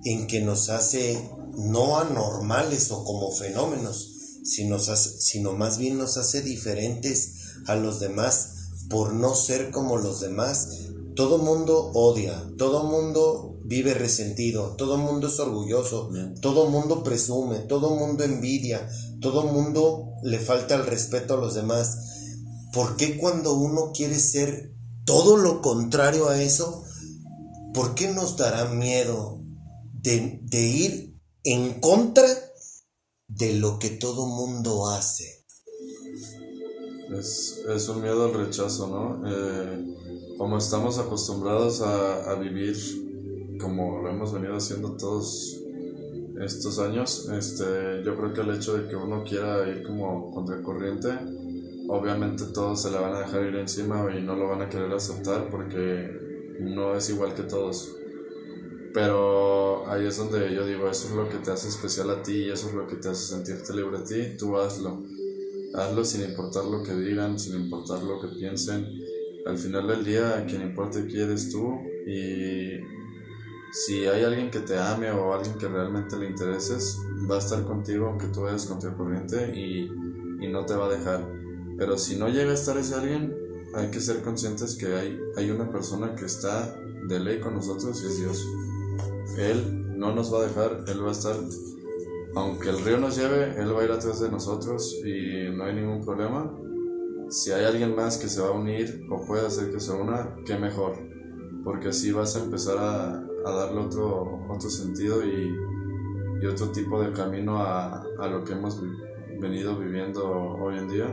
[0.05, 4.16] en que nos hace no anormales o como fenómenos,
[4.47, 7.33] sino, sino más bien nos hace diferentes
[7.67, 8.53] a los demás
[8.89, 10.69] por no ser como los demás?
[11.15, 16.09] Todo mundo odia, todo mundo vive resentido, todo mundo es orgulloso,
[16.41, 18.87] todo mundo presume, todo mundo envidia,
[19.19, 21.97] todo mundo le falta el respeto a los demás.
[22.71, 24.73] ¿Por qué cuando uno quiere ser
[25.05, 26.83] todo lo contrario a eso,
[27.73, 29.41] por qué nos dará miedo
[29.93, 32.25] de, de ir en contra
[33.27, 35.45] de lo que todo mundo hace?
[37.17, 39.29] Es, es un miedo al rechazo, ¿no?
[39.29, 42.75] Eh, como estamos acostumbrados a, a vivir
[43.59, 45.57] como lo hemos venido haciendo todos
[46.39, 51.09] estos años, este, yo creo que el hecho de que uno quiera ir como contracorriente,
[51.89, 54.91] obviamente todos se le van a dejar ir encima y no lo van a querer
[54.93, 56.11] aceptar porque
[56.59, 57.96] no es igual que todos.
[58.93, 62.45] Pero ahí es donde yo digo, eso es lo que te hace especial a ti
[62.45, 65.03] y eso es lo que te hace sentirte libre a ti, tú hazlo.
[65.73, 68.87] Hazlo sin importar lo que digan, sin importar lo que piensen.
[69.45, 72.79] Al final del día, quien importa aquí eres tú y
[73.71, 77.63] si hay alguien que te ame o alguien que realmente le intereses, va a estar
[77.63, 79.91] contigo aunque tú vayas contracorriente y,
[80.41, 81.27] y no te va a dejar.
[81.77, 83.35] Pero si no llega a estar ese alguien,
[83.73, 86.75] hay que ser conscientes que hay, hay una persona que está
[87.07, 88.47] de ley con nosotros y es Dios.
[89.37, 91.35] Él no nos va a dejar, Él va a estar,
[92.35, 95.75] aunque el río nos lleve, Él va a ir atrás de nosotros y no hay
[95.75, 96.51] ningún problema.
[97.29, 100.35] Si hay alguien más que se va a unir o puede hacer que se una,
[100.45, 100.93] qué mejor,
[101.63, 105.55] porque así vas a empezar a, darle otro, sentido y,
[106.45, 108.81] otro tipo de camino a, lo que hemos
[109.39, 111.07] venido viviendo hoy en día,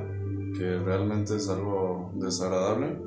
[0.57, 3.01] que realmente es algo desagradable,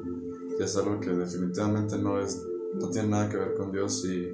[0.60, 4.28] y es algo que definitivamente no, es, no tiene nada que ver con Dios y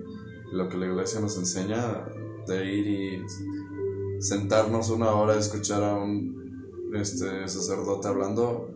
[0.54, 2.06] lo que la iglesia nos enseña
[2.48, 8.70] de ir y sentarnos una hora a escuchar a un este, sacerdote hablando,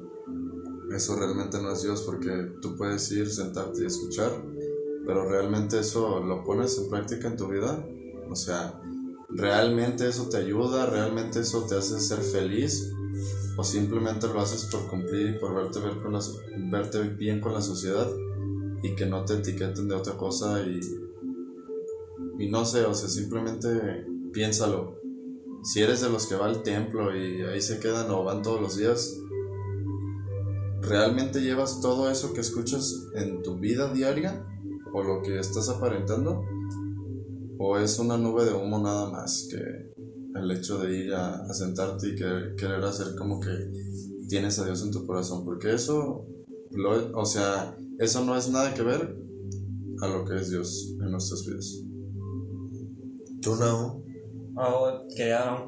[0.91, 4.31] eso realmente no es Dios porque tú puedes ir, sentarte y escuchar,
[5.05, 7.85] pero realmente eso lo pones en práctica en tu vida,
[8.29, 8.81] o sea,
[9.29, 12.91] realmente eso te ayuda, realmente eso te hace ser feliz
[13.55, 16.19] o simplemente lo haces por cumplir y por verte, ver con la,
[16.71, 18.09] verte bien con la sociedad
[18.81, 21.06] y que no te etiqueten de otra cosa y,
[22.39, 25.01] y no sé, o sea, simplemente piénsalo.
[25.63, 28.61] si eres de los que va al templo y ahí se quedan o van todos
[28.61, 29.17] los días,
[30.81, 34.45] ¿realmente llevas todo eso que escuchas en tu vida diaria
[34.93, 36.43] o lo que estás aparentando?
[37.57, 42.09] ¿O es una nube de humo nada más que el hecho de ir a, sentarte
[42.09, 43.49] y querer hacer como que
[44.29, 45.43] tienes a Dios en tu corazón?
[45.43, 46.27] Porque eso,
[47.15, 49.17] o sea, eso no es nada que ver
[50.01, 51.86] a lo que es Dios en nuestras vidas.
[53.41, 54.03] ¿Tú no?
[54.55, 55.63] Oh, quería,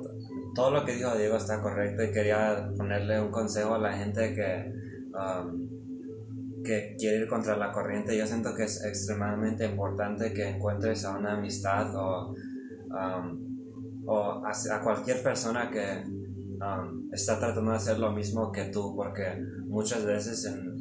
[0.55, 4.34] todo lo que dijo Diego está correcto y quería ponerle un consejo a la gente
[4.34, 4.74] que,
[5.13, 8.17] um, que quiere ir contra la corriente.
[8.17, 14.82] Yo siento que es extremadamente importante que encuentres a una amistad o, um, o a,
[14.82, 20.45] cualquier persona que um, está tratando de hacer lo mismo que tú, porque muchas veces
[20.45, 20.80] en,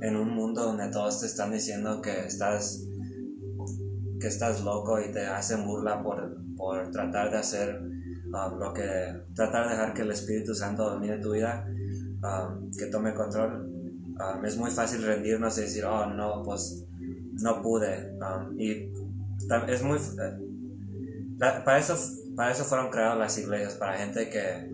[0.00, 2.88] en un mundo donde todos te están diciendo que estás
[4.22, 9.24] que estás loco y te hacen burla por, por tratar de hacer um, lo que
[9.34, 11.66] tratar de dejar que el Espíritu Santo domine tu vida
[12.22, 16.86] um, que tome control um, es muy fácil rendirnos y decir oh no pues
[17.42, 18.16] no pude
[18.56, 18.92] y
[19.68, 20.38] es muy eh,
[21.38, 21.96] para eso
[22.36, 24.70] para eso fueron creadas las iglesias para gente que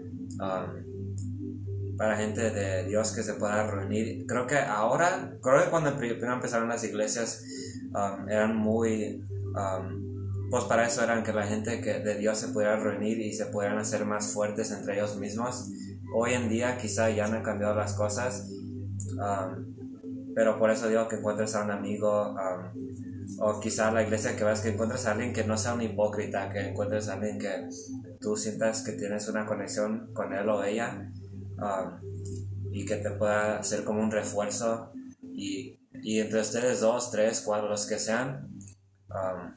[1.99, 4.25] para gente de Dios que se pueda reunir.
[4.27, 7.43] Creo que ahora, creo que cuando primero empezaron las iglesias
[7.89, 9.21] um, eran muy,
[9.55, 13.33] um, pues para eso eran que la gente que de Dios se pudiera reunir y
[13.33, 15.71] se pudieran hacer más fuertes entre ellos mismos.
[16.15, 19.75] Hoy en día quizá ya no han cambiado las cosas, um,
[20.37, 22.37] pero por eso digo que encuentres a un amigo
[23.41, 26.49] o quizá la iglesia que vas que encuentres a alguien que no sea un hipócrita,
[26.49, 27.69] que encuentres a alguien que
[28.21, 31.11] tú sientas que tienes una conexión con él o ella
[31.61, 32.01] Um,
[32.73, 34.93] y que te pueda hacer como un refuerzo
[35.23, 38.49] y, y, entre ustedes dos, tres, cuatro, los que sean,
[39.11, 39.57] um,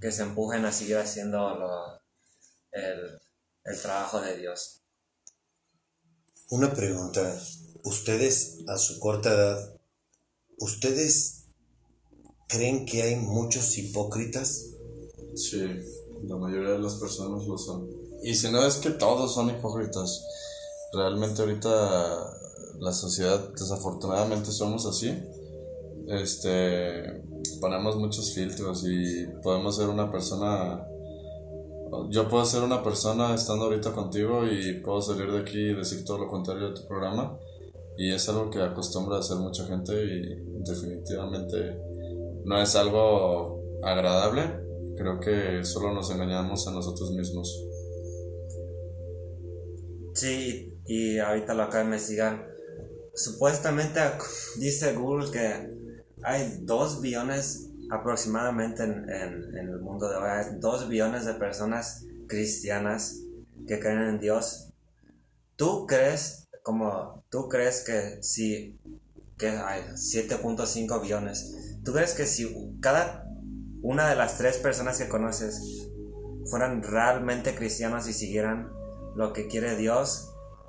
[0.00, 2.00] que se empujen a seguir haciendo
[2.72, 3.18] el,
[3.64, 4.82] el trabajo de Dios.
[6.50, 7.40] Una pregunta,
[7.84, 9.80] ustedes a su corta edad,
[10.58, 11.44] ¿ustedes
[12.48, 14.66] creen que hay muchos hipócritas?
[15.34, 15.62] Sí,
[16.24, 17.88] la mayoría de las personas lo son.
[18.22, 20.22] Y si no es que todos son hipócritas,
[20.92, 22.38] realmente ahorita
[22.80, 25.12] la sociedad desafortunadamente somos así.
[26.08, 27.22] Este,
[27.60, 30.84] ponemos muchos filtros y podemos ser una persona
[32.10, 36.04] yo puedo ser una persona estando ahorita contigo y puedo salir de aquí y decir
[36.04, 37.38] todo lo contrario de tu programa.
[37.96, 41.80] Y es algo que acostumbra a hacer mucha gente y definitivamente
[42.44, 44.42] no es algo agradable.
[44.96, 47.64] Creo que solo nos engañamos a nosotros mismos.
[50.14, 52.48] Sí y ahorita lo acabo de investigar.
[53.14, 54.00] Supuestamente
[54.56, 55.70] dice Google que
[56.22, 62.04] hay 2 billones aproximadamente en, en, el mundo de hoy, hay 2 billones de personas
[62.26, 63.20] cristianas
[63.66, 64.70] que creen en Dios.
[65.56, 68.78] ¿Tú crees, como tú crees que si,
[69.36, 73.26] que hay 7.5 billones, tú crees que si cada
[73.82, 75.88] una de las tres personas que conoces
[76.50, 78.70] fueran realmente cristianos y siguieran
[79.16, 80.27] lo que quiere Dios,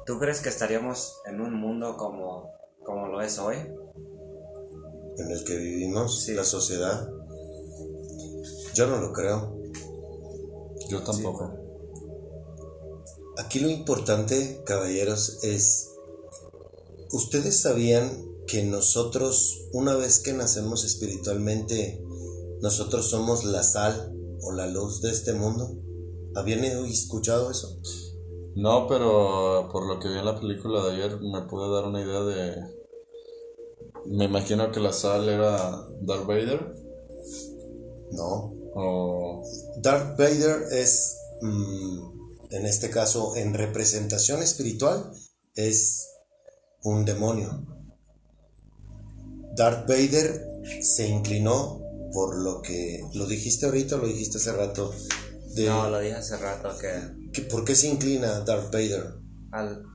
[0.09, 2.51] ¿Tú crees que estaríamos en un mundo como,
[2.83, 3.57] como lo es hoy?
[5.17, 7.07] En el que vivimos, la sociedad.
[8.73, 9.55] Yo no lo creo.
[10.89, 11.53] Yo tampoco.
[13.37, 15.91] Aquí lo importante, caballeros, es,
[17.11, 18.09] ¿ustedes sabían
[18.47, 22.03] que nosotros, una vez que nacemos espiritualmente,
[22.63, 25.77] nosotros somos la sal o la luz de este mundo?
[26.33, 27.79] ¿Habían escuchado eso?
[28.55, 32.01] No, pero por lo que vi en la película de ayer me pude dar una
[32.01, 32.79] idea de...
[34.05, 36.73] Me imagino que la sal era Darth Vader.
[38.11, 38.51] No.
[39.77, 45.11] Darth Vader es, mm, en este caso, en representación espiritual,
[45.55, 46.07] es
[46.83, 47.65] un demonio.
[49.55, 51.81] Darth Vader se inclinó
[52.11, 54.93] por lo que lo dijiste ahorita, lo dijiste hace rato.
[55.57, 59.13] no, lo dije hace rato que ¿Por qué se inclina Darth Vader?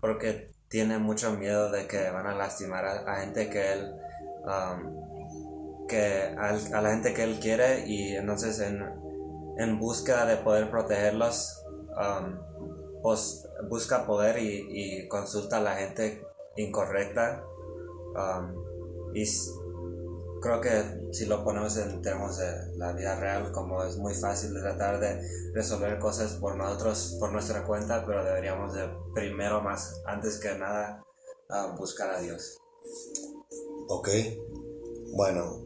[0.00, 3.94] Porque tiene mucho miedo de que van a lastimar a, gente que él
[4.44, 8.82] um, que a la gente que él quiere y entonces en,
[9.58, 11.60] en búsqueda de poder protegerlos
[13.02, 16.26] pues busca poder y, y, consulta a la gente
[16.56, 17.44] incorrecta
[18.16, 19.24] um, y
[20.44, 24.52] creo que si lo ponemos en términos de la vida real, como es muy fácil
[24.52, 25.18] de tratar de
[25.54, 31.02] resolver cosas por nosotros, por nuestra cuenta, pero deberíamos de primero más, antes que nada,
[31.78, 32.58] buscar a Dios.
[33.88, 34.08] Ok,
[35.16, 35.62] bueno,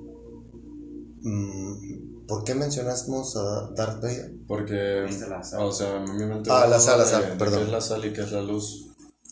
[1.23, 4.33] mm, ¿Por qué mencionamos a Darth Vader?
[4.47, 5.63] Porque, Viste la sal.
[5.63, 7.61] o sea, a mí me Ah, la sal, la sal, de perdón.
[7.61, 8.88] qué es la sal y qué es la luz.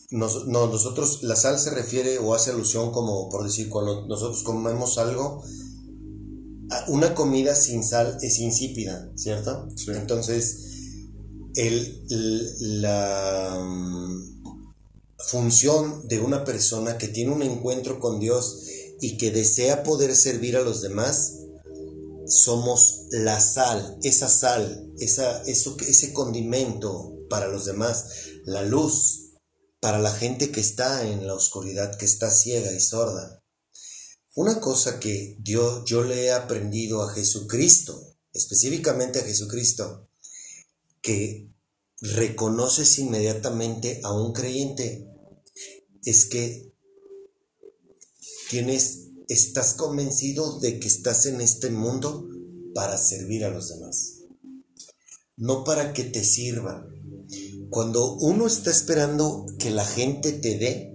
[0.09, 4.41] Nos- no, nosotros, la sal se refiere o hace alusión como, por decir, cuando nosotros
[4.43, 5.43] comemos algo,
[6.87, 9.67] una comida sin sal es insípida, ¿cierto?
[9.75, 9.91] Sí.
[9.91, 10.57] Entonces,
[11.55, 12.03] el,
[12.81, 14.43] la mm,
[15.17, 18.63] función de una persona que tiene un encuentro con Dios
[19.01, 21.33] y que desea poder servir a los demás,
[22.27, 28.05] somos la sal, esa sal, esa, eso, ese condimento para los demás,
[28.45, 29.26] la luz
[29.87, 33.41] para la gente que está en la oscuridad, que está ciega y sorda.
[34.35, 40.09] Una cosa que yo, le he aprendido a Jesucristo, específicamente a Jesucristo,
[40.99, 41.53] que
[42.01, 45.07] reconoces inmediatamente a un creyente,
[46.03, 46.73] es que
[48.49, 52.27] tienes, estás convencido de que estás en este mundo
[52.75, 54.15] para servir a los demás,
[55.37, 56.96] no para que te sirvan.
[57.69, 60.93] Cuando uno está esperando que la gente te dé,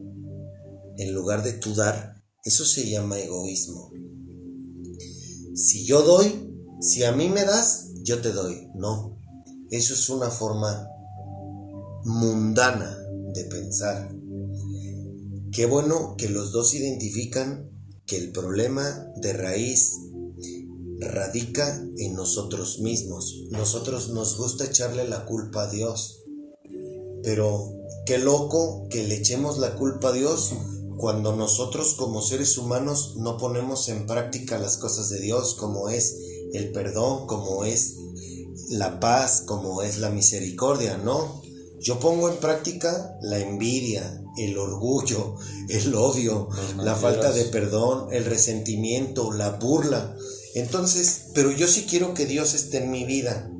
[0.98, 3.90] en lugar de tú dar, eso se llama egoísmo.
[5.54, 8.68] Si yo doy, si a mí me das, yo te doy.
[8.74, 9.18] No,
[9.70, 10.88] eso es una forma
[12.04, 12.98] mundana
[13.34, 14.10] de pensar.
[15.52, 17.70] Qué bueno que los dos identifican
[18.06, 19.92] que el problema de raíz
[20.98, 23.44] radica en nosotros mismos.
[23.50, 26.21] Nosotros nos gusta echarle la culpa a Dios.
[27.22, 27.72] Pero
[28.06, 30.52] qué loco que le echemos la culpa a Dios
[30.96, 36.16] cuando nosotros como seres humanos no ponemos en práctica las cosas de Dios, como es
[36.52, 37.96] el perdón, como es
[38.68, 41.42] la paz, como es la misericordia, ¿no?
[41.80, 45.34] Yo pongo en práctica la envidia, el orgullo,
[45.68, 50.16] el odio, la falta de perdón, el resentimiento, la burla.
[50.54, 53.50] Entonces, pero yo sí quiero que Dios esté en mi vida.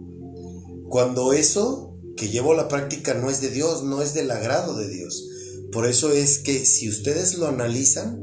[0.89, 4.89] Cuando eso que llevo la práctica no es de Dios, no es del agrado de
[4.89, 5.29] Dios.
[5.73, 8.23] Por eso es que si ustedes lo analizan,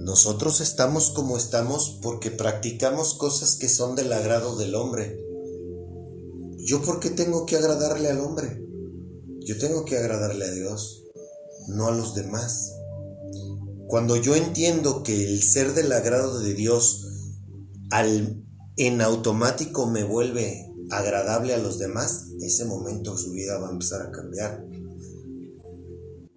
[0.00, 5.18] nosotros estamos como estamos porque practicamos cosas que son del agrado del hombre.
[6.58, 8.62] ¿Yo por qué tengo que agradarle al hombre?
[9.40, 11.04] Yo tengo que agradarle a Dios,
[11.68, 12.72] no a los demás.
[13.86, 17.06] Cuando yo entiendo que el ser del agrado de Dios
[17.90, 18.44] al,
[18.76, 24.02] en automático me vuelve agradable a los demás, ese momento su vida va a empezar
[24.02, 24.64] a cambiar.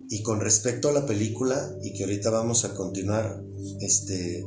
[0.09, 3.43] Y con respecto a la película, y que ahorita vamos a continuar,
[3.79, 4.45] este,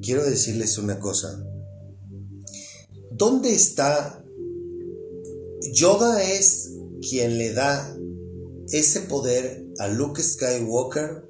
[0.00, 1.44] quiero decirles una cosa.
[3.10, 4.24] ¿Dónde está?
[5.72, 6.72] Yoda es
[7.08, 7.96] quien le da
[8.70, 11.28] ese poder a Luke Skywalker.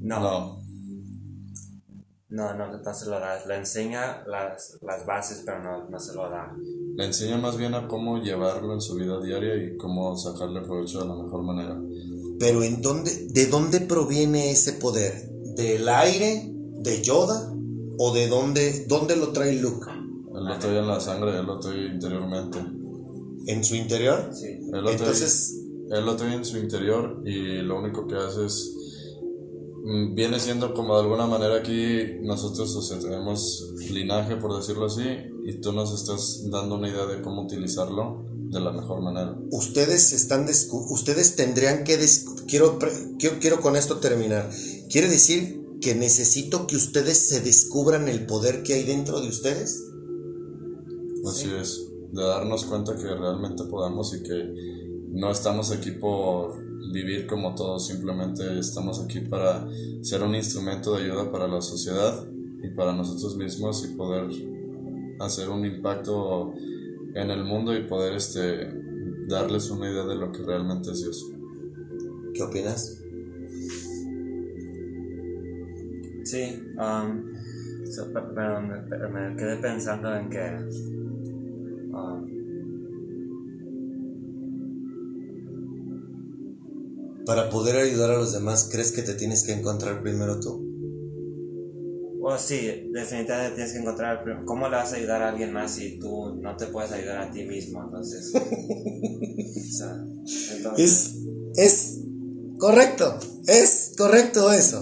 [0.00, 0.64] No,
[2.30, 2.54] No.
[2.54, 3.44] no, no, no se lo da.
[3.46, 6.54] Le enseña las, las bases, pero no, no se lo da.
[6.96, 11.00] Le enseña más bien a cómo llevarlo en su vida diaria y cómo sacarle provecho
[11.00, 11.80] de la mejor manera.
[12.38, 15.28] Pero ¿en dónde, ¿de dónde proviene ese poder?
[15.56, 16.52] ¿Del aire?
[16.52, 17.52] ¿De Yoda?
[17.98, 19.90] ¿O de dónde, dónde lo trae Luke?
[19.90, 22.58] Él lo trae en la sangre, él lo trae interiormente.
[23.46, 24.30] ¿En su interior?
[24.32, 24.46] Sí.
[24.46, 28.46] Él lo, trae, Entonces, él lo trae en su interior y lo único que hace
[28.46, 28.74] es...
[29.88, 34.86] mm, Viene siendo como de alguna manera aquí nosotros o sea, tenemos linaje, por decirlo
[34.86, 35.04] así,
[35.44, 39.36] y tú nos estás dando una idea de cómo utilizarlo de la mejor manera.
[39.50, 40.46] ustedes están
[40.90, 41.98] ustedes tendrían que
[42.46, 42.78] quiero,
[43.18, 44.50] quiero quiero con esto terminar.
[44.90, 49.84] Quiere decir que necesito que ustedes se descubran el poder que hay dentro de ustedes.
[51.26, 54.54] Así es, de darnos cuenta que realmente podamos y que
[55.10, 59.66] no estamos aquí por vivir como todos, simplemente estamos aquí para
[60.02, 62.26] ser un instrumento de ayuda para la sociedad
[62.62, 64.24] y para nosotros mismos y poder
[65.20, 66.52] hacer un impacto
[67.14, 68.68] en el mundo y poder este
[69.28, 71.30] darles una idea de lo que realmente es Dios.
[72.34, 73.02] ¿Qué opinas?
[76.24, 77.22] Sí, um,
[77.90, 80.56] so, pe- pero me, pero me quedé pensando en que
[81.94, 82.37] um,
[87.28, 90.64] Para poder ayudar a los demás, ¿crees que te tienes que encontrar primero tú?
[92.22, 95.72] oh, sí, definitivamente tienes que encontrar prim- cómo le vas a ayudar a alguien más
[95.72, 100.06] si tú no te puedes ayudar a ti mismo, entonces, o sea,
[100.56, 101.14] entonces
[101.56, 101.98] Es, es
[102.58, 104.80] correcto, es correcto eso.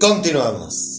[0.00, 0.93] Continuamos.